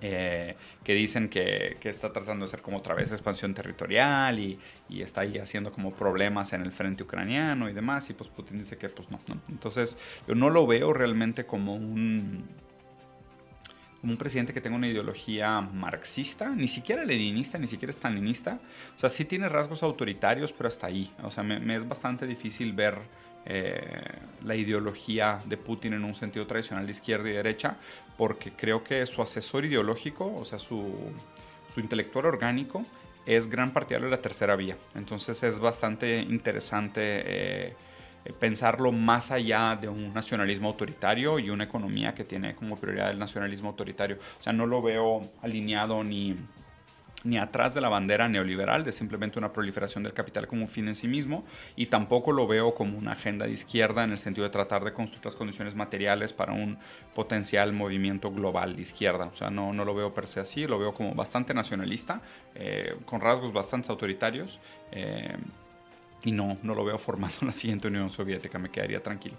eh, 0.00 0.56
que 0.82 0.94
dicen 0.94 1.28
que, 1.28 1.76
que, 1.80 1.88
está 1.88 2.12
tratando 2.12 2.44
de 2.44 2.48
hacer 2.48 2.60
como 2.60 2.78
otra 2.78 2.94
vez 2.94 3.12
expansión 3.12 3.54
territorial 3.54 4.38
y, 4.38 4.58
y, 4.88 5.02
está 5.02 5.20
ahí 5.20 5.38
haciendo 5.38 5.70
como 5.70 5.92
problemas 5.92 6.52
en 6.52 6.62
el 6.62 6.72
frente 6.72 7.04
ucraniano 7.04 7.70
y 7.70 7.72
demás, 7.72 8.10
y 8.10 8.14
pues 8.14 8.28
Putin 8.28 8.58
dice 8.58 8.76
que 8.76 8.88
pues 8.88 9.10
no, 9.12 9.20
no. 9.28 9.40
Entonces 9.48 9.96
yo 10.26 10.34
no 10.34 10.50
lo 10.50 10.66
veo 10.66 10.92
realmente 10.92 11.46
como 11.46 11.76
un, 11.76 12.48
un 14.02 14.16
presidente 14.16 14.52
que 14.52 14.60
tenga 14.60 14.76
una 14.76 14.88
ideología 14.88 15.60
marxista, 15.60 16.50
ni 16.50 16.66
siquiera 16.66 17.04
leninista, 17.04 17.58
ni 17.58 17.66
siquiera 17.66 17.92
stalinista. 17.92 18.58
O 18.96 18.98
sea, 18.98 19.08
sí 19.08 19.24
tiene 19.24 19.48
rasgos 19.48 19.82
autoritarios, 19.82 20.52
pero 20.52 20.68
hasta 20.68 20.88
ahí. 20.88 21.10
O 21.22 21.30
sea, 21.30 21.44
me, 21.44 21.76
es 21.76 21.86
bastante 21.86 22.26
difícil 22.26 22.72
ver 22.72 22.98
eh, 23.44 23.80
la 24.44 24.56
ideología 24.56 25.40
de 25.44 25.56
Putin 25.56 25.94
en 25.94 26.04
un 26.04 26.14
sentido 26.14 26.46
tradicional 26.46 26.84
de 26.84 26.92
izquierda 26.92 27.28
y 27.30 27.32
derecha, 27.32 27.76
porque 28.16 28.52
creo 28.52 28.82
que 28.82 29.06
su 29.06 29.22
asesor 29.22 29.64
ideológico, 29.64 30.34
o 30.34 30.44
sea, 30.44 30.58
su, 30.58 31.12
su 31.72 31.80
intelectual 31.80 32.26
orgánico, 32.26 32.84
es 33.24 33.48
gran 33.48 33.72
partidario 33.72 34.06
de 34.06 34.16
la 34.16 34.22
tercera 34.22 34.56
vía. 34.56 34.76
Entonces 34.96 35.42
es 35.44 35.60
bastante 35.60 36.18
interesante 36.18 37.22
eh, 37.24 37.76
pensarlo 38.38 38.92
más 38.92 39.30
allá 39.30 39.76
de 39.80 39.88
un 39.88 40.12
nacionalismo 40.14 40.68
autoritario 40.68 41.38
y 41.38 41.50
una 41.50 41.64
economía 41.64 42.14
que 42.14 42.24
tiene 42.24 42.54
como 42.54 42.76
prioridad 42.76 43.10
el 43.10 43.18
nacionalismo 43.18 43.70
autoritario. 43.70 44.18
O 44.38 44.42
sea, 44.42 44.52
no 44.52 44.66
lo 44.66 44.82
veo 44.82 45.30
alineado 45.42 46.04
ni 46.04 46.36
ni 47.24 47.38
atrás 47.38 47.74
de 47.74 47.80
la 47.80 47.88
bandera 47.88 48.28
neoliberal 48.28 48.84
de 48.84 48.92
simplemente 48.92 49.38
una 49.38 49.52
proliferación 49.52 50.02
del 50.02 50.12
capital 50.12 50.46
como 50.46 50.62
un 50.62 50.68
fin 50.68 50.88
en 50.88 50.94
sí 50.94 51.08
mismo 51.08 51.44
y 51.76 51.86
tampoco 51.86 52.32
lo 52.32 52.46
veo 52.46 52.74
como 52.74 52.98
una 52.98 53.12
agenda 53.12 53.46
de 53.46 53.52
izquierda 53.52 54.04
en 54.04 54.12
el 54.12 54.18
sentido 54.18 54.44
de 54.44 54.50
tratar 54.50 54.84
de 54.84 54.92
construir 54.92 55.24
las 55.24 55.36
condiciones 55.36 55.74
materiales 55.74 56.32
para 56.32 56.52
un 56.52 56.78
potencial 57.14 57.72
movimiento 57.72 58.30
global 58.30 58.76
de 58.76 58.82
izquierda. 58.82 59.26
O 59.26 59.36
sea, 59.36 59.50
no, 59.50 59.72
no 59.72 59.84
lo 59.84 59.94
veo 59.94 60.14
per 60.14 60.26
se 60.26 60.40
así, 60.40 60.66
lo 60.66 60.78
veo 60.78 60.92
como 60.92 61.14
bastante 61.14 61.54
nacionalista, 61.54 62.22
eh, 62.54 62.96
con 63.04 63.20
rasgos 63.20 63.52
bastante 63.52 63.90
autoritarios. 63.90 64.60
Eh, 64.90 65.36
y 66.24 66.32
no, 66.32 66.58
no 66.62 66.74
lo 66.74 66.84
veo 66.84 66.98
formando 66.98 67.36
la 67.42 67.52
siguiente 67.52 67.88
Unión 67.88 68.10
Soviética, 68.10 68.58
me 68.58 68.70
quedaría 68.70 69.02
tranquilo. 69.02 69.36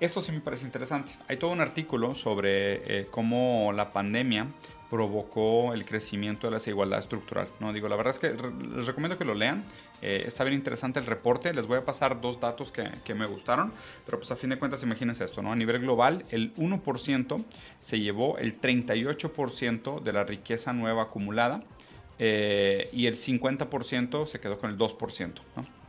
Esto 0.00 0.20
sí 0.20 0.32
me 0.32 0.40
parece 0.40 0.66
interesante. 0.66 1.12
Hay 1.28 1.36
todo 1.36 1.52
un 1.52 1.60
artículo 1.60 2.14
sobre 2.16 3.00
eh, 3.00 3.06
cómo 3.10 3.72
la 3.72 3.92
pandemia 3.92 4.48
provocó 4.90 5.72
el 5.72 5.84
crecimiento 5.84 6.48
de 6.48 6.50
la 6.50 6.56
desigualdad 6.56 6.98
estructural. 6.98 7.46
¿no? 7.60 7.72
Digo, 7.72 7.88
la 7.88 7.96
verdad 7.96 8.10
es 8.10 8.18
que 8.18 8.30
les 8.76 8.86
recomiendo 8.86 9.16
que 9.16 9.24
lo 9.24 9.34
lean. 9.34 9.64
Eh, 10.02 10.24
está 10.26 10.42
bien 10.42 10.54
interesante 10.54 10.98
el 10.98 11.06
reporte. 11.06 11.54
Les 11.54 11.68
voy 11.68 11.78
a 11.78 11.84
pasar 11.84 12.20
dos 12.20 12.40
datos 12.40 12.72
que, 12.72 12.90
que, 13.04 13.14
me 13.14 13.26
gustaron, 13.26 13.72
pero 14.04 14.18
pues 14.18 14.30
a 14.32 14.36
fin 14.36 14.50
de 14.50 14.58
cuentas 14.58 14.82
imagínense 14.82 15.24
esto, 15.24 15.40
¿no? 15.40 15.52
A 15.52 15.56
nivel 15.56 15.78
global, 15.78 16.24
el 16.30 16.52
1% 16.56 17.44
se 17.78 18.00
llevó 18.00 18.38
el 18.38 18.60
38% 18.60 20.02
de 20.02 20.12
la 20.12 20.24
riqueza 20.24 20.72
nueva 20.72 21.04
acumulada 21.04 21.62
eh, 22.18 22.90
y 22.92 23.06
el 23.06 23.14
50% 23.14 24.26
se 24.26 24.40
quedó 24.40 24.58
con 24.58 24.70
el 24.70 24.76
2%, 24.76 25.32
¿no? 25.56 25.81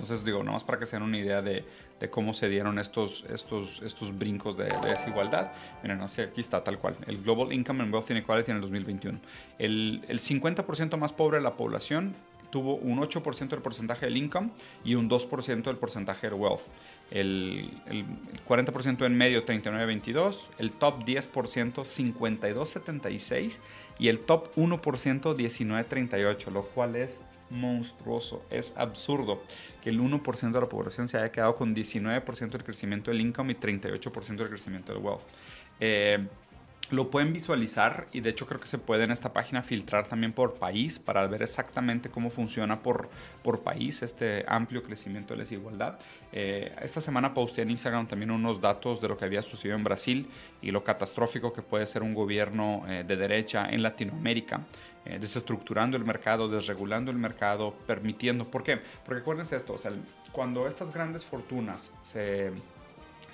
Entonces 0.00 0.24
digo, 0.24 0.42
nomás 0.42 0.64
para 0.64 0.78
que 0.78 0.86
se 0.86 0.96
den 0.96 1.02
una 1.02 1.18
idea 1.18 1.42
de, 1.42 1.62
de 2.00 2.08
cómo 2.08 2.32
se 2.32 2.48
dieron 2.48 2.78
estos, 2.78 3.26
estos, 3.28 3.82
estos 3.82 4.18
brincos 4.18 4.56
de, 4.56 4.64
desigualdad. 4.82 5.52
Miren, 5.82 6.00
aquí 6.00 6.40
está 6.40 6.64
tal 6.64 6.78
cual. 6.78 6.96
El 7.06 7.22
Global 7.22 7.52
Income 7.52 7.82
and 7.82 7.92
Wealth 7.92 8.10
Inequality 8.10 8.50
en 8.50 8.56
el 8.56 8.62
2021. 8.62 9.20
El, 9.58 10.02
el 10.08 10.18
50% 10.18 10.96
más 10.96 11.12
pobre 11.12 11.36
de 11.36 11.42
la 11.42 11.54
población 11.54 12.14
tuvo 12.48 12.76
un 12.76 12.98
8% 12.98 13.48
del 13.48 13.60
porcentaje 13.60 14.06
del 14.06 14.16
income 14.16 14.50
y 14.84 14.94
un 14.94 15.10
2% 15.10 15.62
del 15.64 15.76
porcentaje 15.76 16.30
del 16.30 16.40
wealth. 16.40 16.62
El, 17.10 17.70
el 17.86 18.06
40% 18.48 19.04
en 19.04 19.18
medio 19.18 19.44
39-22, 19.44 20.48
el 20.56 20.72
top 20.72 21.04
10% 21.04 21.74
52-76 21.84 23.58
y 23.98 24.08
el 24.08 24.20
top 24.20 24.54
1% 24.56 24.80
19-38, 25.36 26.50
lo 26.50 26.62
cual 26.62 26.96
es 26.96 27.20
monstruoso, 27.50 28.42
es 28.50 28.72
absurdo 28.76 29.42
que 29.82 29.90
el 29.90 30.00
1% 30.00 30.52
de 30.52 30.60
la 30.60 30.68
población 30.68 31.08
se 31.08 31.18
haya 31.18 31.30
quedado 31.30 31.54
con 31.54 31.74
19% 31.74 32.50
del 32.50 32.64
crecimiento 32.64 33.10
del 33.10 33.20
income 33.20 33.52
y 33.52 33.56
38% 33.56 34.36
del 34.36 34.48
crecimiento 34.48 34.92
del 34.92 35.02
wealth. 35.02 35.22
Eh, 35.80 36.26
lo 36.90 37.08
pueden 37.08 37.32
visualizar 37.32 38.08
y 38.12 38.20
de 38.20 38.30
hecho 38.30 38.46
creo 38.46 38.58
que 38.58 38.66
se 38.66 38.78
puede 38.78 39.04
en 39.04 39.12
esta 39.12 39.32
página 39.32 39.62
filtrar 39.62 40.08
también 40.08 40.32
por 40.32 40.54
país 40.54 40.98
para 40.98 41.24
ver 41.28 41.42
exactamente 41.42 42.10
cómo 42.10 42.30
funciona 42.30 42.82
por, 42.82 43.08
por 43.44 43.60
país 43.60 44.02
este 44.02 44.44
amplio 44.48 44.82
crecimiento 44.82 45.32
de 45.32 45.38
la 45.38 45.44
desigualdad. 45.44 45.98
Eh, 46.32 46.74
esta 46.82 47.00
semana 47.00 47.32
posté 47.32 47.62
en 47.62 47.70
Instagram 47.70 48.08
también 48.08 48.32
unos 48.32 48.60
datos 48.60 49.00
de 49.00 49.06
lo 49.06 49.16
que 49.16 49.24
había 49.24 49.42
sucedido 49.42 49.76
en 49.76 49.84
Brasil 49.84 50.28
y 50.62 50.72
lo 50.72 50.82
catastrófico 50.82 51.52
que 51.52 51.62
puede 51.62 51.86
ser 51.86 52.02
un 52.02 52.12
gobierno 52.12 52.82
eh, 52.88 53.04
de 53.06 53.16
derecha 53.16 53.68
en 53.70 53.84
Latinoamérica. 53.84 54.62
Eh, 55.06 55.18
desestructurando 55.18 55.96
el 55.96 56.04
mercado, 56.04 56.48
desregulando 56.48 57.10
el 57.10 57.16
mercado, 57.16 57.74
permitiendo. 57.86 58.44
¿Por 58.50 58.62
qué? 58.62 58.80
Porque 59.04 59.22
acuérdense 59.22 59.56
esto, 59.56 59.76
cuando 60.30 60.68
estas 60.68 60.92
grandes 60.92 61.24
fortunas 61.24 61.90
se 62.02 62.52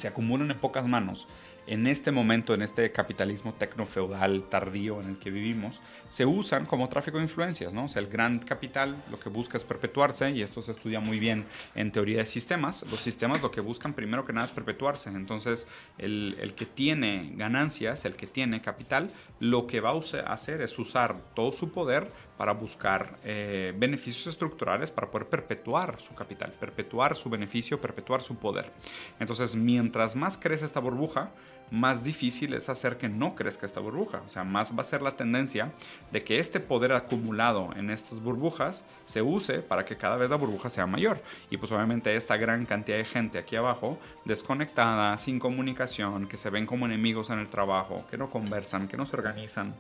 acumulan 0.07 0.51
en 0.53 0.59
pocas 0.59 0.87
manos, 0.87 1.27
en 1.67 1.87
este 1.87 2.13
momento, 2.13 2.55
en 2.55 2.63
este 2.63 2.93
capitalismo 2.93 3.55
tecnofeudal 3.55 4.45
tardío 4.49 5.01
en 5.01 5.11
el 5.11 5.19
que 5.19 5.31
vivimos, 5.31 5.81
se 6.09 6.25
usan 6.25 6.67
como 6.67 6.89
tráfico 6.89 7.19
de 7.19 7.25
influencias, 7.25 7.73
¿no? 7.73 7.85
O 7.85 7.89
sea, 7.89 8.01
el 8.01 8.09
gran 8.09 8.39
capital 8.39 9.03
lo 9.11 9.19
que 9.19 9.29
busca 9.29 9.57
es 9.57 9.65
perpetuarse, 9.65 10.31
y 10.31 10.43
esto 10.43 10.63
se 10.63 10.73
estudia 10.73 11.01
muy 11.01 11.19
bien 11.19 11.45
en 11.75 11.93
teoría 11.93 12.19
de 12.19 12.27
sistemas. 12.27 12.85
Los 12.91 13.01
sistemas 13.01 13.43
lo 13.43 13.51
que 13.51 13.61
buscan 13.61 13.95
primero 13.95 14.25
que 14.25 14.33
nada 14.33 14.47
es 14.47 14.53
perpetuarse. 14.53 15.11
Entonces, 15.11 15.67
el, 15.99 16.37
el 16.41 16.55
que 16.55 16.67
tiene 16.67 17.33
ganancias, 17.35 18.05
el 18.05 18.15
que 18.15 18.27
tiene 18.27 18.63
capital, 18.63 19.11
lo 19.41 19.67
que 19.67 19.81
va 19.81 19.91
a 19.91 20.33
hacer 20.33 20.63
es 20.63 20.79
usar 20.79 21.17
todo 21.35 21.53
su 21.53 21.71
poder 21.71 22.11
para 22.37 22.53
buscar 22.53 23.19
eh, 23.25 23.75
beneficios 23.77 24.27
estructurales 24.27 24.91
para 24.91 25.11
poder 25.11 25.29
perpetuar 25.29 26.01
su 26.01 26.15
capital, 26.15 26.53
perpetuar 26.59 27.17
su 27.17 27.31
beneficio, 27.31 27.81
perpetuar 27.81 28.21
su 28.21 28.37
poder. 28.37 28.71
Entonces, 29.19 29.57
mientras 29.57 30.17
más 30.17 30.37
crece 30.37 30.67
esta 30.67 30.81
burbuja, 30.81 31.31
más 31.71 32.05
difícil 32.05 32.55
es 32.55 32.69
hacer 32.69 32.97
que 32.97 33.09
no 33.09 33.35
crezca 33.35 33.67
esta 33.67 33.81
burbuja. 33.81 34.23
O 34.25 34.29
sea, 34.29 34.45
más 34.45 34.77
va 34.77 34.83
a 34.83 34.85
ser 34.85 35.03
la 35.03 35.17
tendencia 35.17 35.73
de 36.13 36.21
que 36.21 36.39
este 36.39 36.61
poder 36.61 36.93
acumulado 36.93 37.71
en 37.77 37.91
estas 37.91 38.23
burbujas 38.23 38.85
se 39.05 39.23
use 39.23 39.61
para 39.61 39.85
que 39.85 39.97
cada 39.97 40.17
vez 40.17 40.31
la 40.31 40.37
burbuja 40.37 40.71
sea 40.71 40.87
mayor. 40.87 41.21
Y 41.51 41.57
pues 41.57 41.73
obviamente 41.73 42.15
esta 42.15 42.37
gran 42.37 42.67
cantidad 42.67 42.99
de 42.99 43.05
gente 43.05 43.39
aquí 43.39 43.57
abajo, 43.57 43.99
desconectada, 44.25 45.17
sin 45.19 45.39
comunicación, 45.39 46.29
que 46.29 46.37
se 46.37 46.51
ven 46.51 46.67
como 46.67 46.87
enemigos 46.87 47.31
en 47.31 47.39
el 47.39 47.49
trabajo, 47.49 48.05
que 48.11 48.17
no 48.17 48.31
conversan, 48.31 48.89
que 48.89 48.97
no 48.97 49.07
se 49.07 49.17
organizan, 49.17 49.75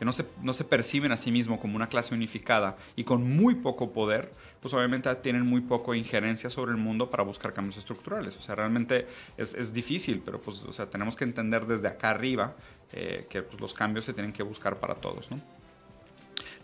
que 0.00 0.06
no 0.06 0.14
se, 0.14 0.24
no 0.40 0.54
se 0.54 0.64
perciben 0.64 1.12
a 1.12 1.18
sí 1.18 1.30
mismos 1.30 1.60
como 1.60 1.76
una 1.76 1.90
clase 1.90 2.14
unificada 2.14 2.78
y 2.96 3.04
con 3.04 3.22
muy 3.22 3.56
poco 3.56 3.92
poder, 3.92 4.32
pues 4.62 4.72
obviamente 4.72 5.14
tienen 5.16 5.42
muy 5.42 5.60
poco 5.60 5.94
injerencia 5.94 6.48
sobre 6.48 6.70
el 6.70 6.78
mundo 6.78 7.10
para 7.10 7.22
buscar 7.22 7.52
cambios 7.52 7.76
estructurales. 7.76 8.34
O 8.38 8.40
sea, 8.40 8.54
realmente 8.54 9.06
es, 9.36 9.52
es 9.52 9.74
difícil, 9.74 10.22
pero 10.24 10.40
pues, 10.40 10.64
o 10.64 10.72
sea, 10.72 10.86
tenemos 10.86 11.16
que 11.16 11.24
entender 11.24 11.66
desde 11.66 11.88
acá 11.88 12.10
arriba 12.10 12.56
eh, 12.92 13.26
que 13.28 13.42
pues, 13.42 13.60
los 13.60 13.74
cambios 13.74 14.06
se 14.06 14.14
tienen 14.14 14.32
que 14.32 14.42
buscar 14.42 14.76
para 14.80 14.94
todos, 14.94 15.30
¿no? 15.30 15.38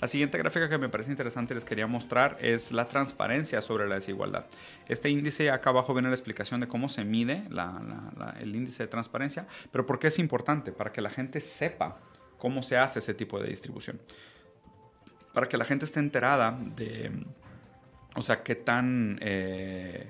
La 0.00 0.08
siguiente 0.08 0.38
gráfica 0.38 0.70
que 0.70 0.78
me 0.78 0.88
parece 0.88 1.10
interesante 1.10 1.54
les 1.54 1.66
quería 1.66 1.86
mostrar 1.86 2.38
es 2.40 2.72
la 2.72 2.88
transparencia 2.88 3.60
sobre 3.60 3.86
la 3.86 3.96
desigualdad. 3.96 4.46
Este 4.88 5.10
índice 5.10 5.50
acá 5.50 5.68
abajo 5.68 5.92
viene 5.92 6.08
la 6.08 6.14
explicación 6.14 6.60
de 6.60 6.68
cómo 6.68 6.88
se 6.88 7.04
mide 7.04 7.44
la, 7.50 8.34
el 8.40 8.56
índice 8.56 8.84
de 8.84 8.88
transparencia, 8.88 9.46
pero 9.70 9.84
por 9.84 9.98
qué 9.98 10.06
es 10.06 10.18
importante, 10.18 10.72
para 10.72 10.90
que 10.90 11.02
la 11.02 11.10
gente 11.10 11.42
sepa 11.42 11.98
cómo 12.38 12.62
se 12.62 12.76
hace 12.76 12.98
ese 12.98 13.14
tipo 13.14 13.40
de 13.40 13.48
distribución. 13.48 14.00
Para 15.32 15.48
que 15.48 15.56
la 15.56 15.64
gente 15.64 15.84
esté 15.84 16.00
enterada 16.00 16.58
de, 16.76 17.12
o 18.14 18.22
sea, 18.22 18.42
qué 18.42 18.54
tan... 18.54 19.18
Eh, 19.20 20.08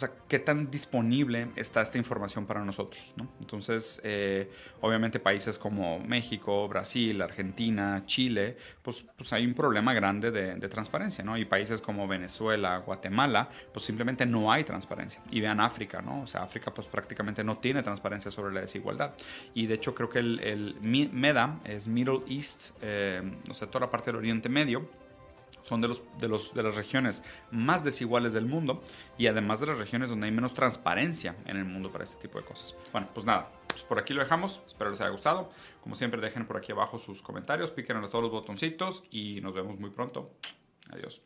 sea, 0.00 0.10
qué 0.28 0.38
tan 0.38 0.70
disponible 0.70 1.48
está 1.56 1.82
esta 1.82 1.98
información 1.98 2.46
para 2.46 2.64
nosotros. 2.64 3.14
¿no? 3.16 3.28
Entonces, 3.40 4.00
eh, 4.04 4.50
obviamente 4.80 5.20
países 5.20 5.58
como 5.58 5.98
México, 6.00 6.66
Brasil, 6.68 7.20
Argentina, 7.22 8.02
Chile, 8.06 8.56
pues, 8.82 9.04
pues 9.16 9.32
hay 9.32 9.46
un 9.46 9.54
problema 9.54 9.92
grande 9.92 10.30
de, 10.30 10.68
transparencia. 10.68 11.24
¿no? 11.24 11.36
Y 11.36 11.44
países 11.44 11.80
como 11.80 12.06
Venezuela, 12.06 12.78
Guatemala, 12.78 13.50
pues 13.72 13.84
simplemente 13.84 14.26
no 14.26 14.52
hay 14.52 14.64
transparencia. 14.64 15.20
Y 15.30 15.40
vean 15.40 15.60
África, 15.60 16.00
¿no? 16.00 16.22
O 16.22 16.26
sea, 16.26 16.42
África 16.42 16.72
pues 16.72 16.86
prácticamente 16.86 17.42
no 17.42 17.58
tiene 17.58 17.82
transparencia 17.82 18.30
sobre 18.30 18.54
la 18.54 18.60
desigualdad. 18.60 19.14
Y 19.54 19.66
de 19.66 19.74
hecho 19.74 19.94
creo 19.94 20.08
que 20.08 20.20
el, 20.20 20.40
el 20.40 20.76
MEDA 20.80 21.60
es 21.64 21.88
Middle 21.88 22.22
East, 22.28 22.70
eh, 22.82 23.22
o 23.50 23.54
sea, 23.54 23.68
toda 23.68 23.86
la 23.86 23.90
parte 23.90 24.10
del 24.10 24.16
Oriente 24.16 24.48
Medio, 24.48 24.88
son 25.70 25.80
de, 25.80 25.86
los, 25.86 26.02
de, 26.18 26.26
los, 26.26 26.52
de 26.52 26.64
las 26.64 26.74
regiones 26.74 27.22
más 27.52 27.84
desiguales 27.84 28.32
del 28.32 28.44
mundo 28.44 28.82
y 29.16 29.28
además 29.28 29.60
de 29.60 29.66
las 29.66 29.78
regiones 29.78 30.10
donde 30.10 30.26
hay 30.26 30.32
menos 30.32 30.52
transparencia 30.52 31.36
en 31.46 31.56
el 31.58 31.64
mundo 31.64 31.92
para 31.92 32.02
este 32.02 32.20
tipo 32.20 32.40
de 32.40 32.44
cosas. 32.44 32.74
Bueno, 32.90 33.08
pues 33.14 33.24
nada, 33.24 33.52
pues 33.68 33.82
por 33.82 33.96
aquí 34.00 34.12
lo 34.12 34.20
dejamos, 34.20 34.64
espero 34.66 34.90
les 34.90 35.00
haya 35.00 35.10
gustado. 35.10 35.52
Como 35.80 35.94
siempre, 35.94 36.20
dejen 36.20 36.44
por 36.44 36.56
aquí 36.56 36.72
abajo 36.72 36.98
sus 36.98 37.22
comentarios, 37.22 37.70
piquen 37.70 37.98
a 37.98 38.08
todos 38.08 38.24
los 38.24 38.32
botoncitos 38.32 39.04
y 39.12 39.40
nos 39.42 39.54
vemos 39.54 39.78
muy 39.78 39.90
pronto. 39.90 40.32
Adiós. 40.90 41.22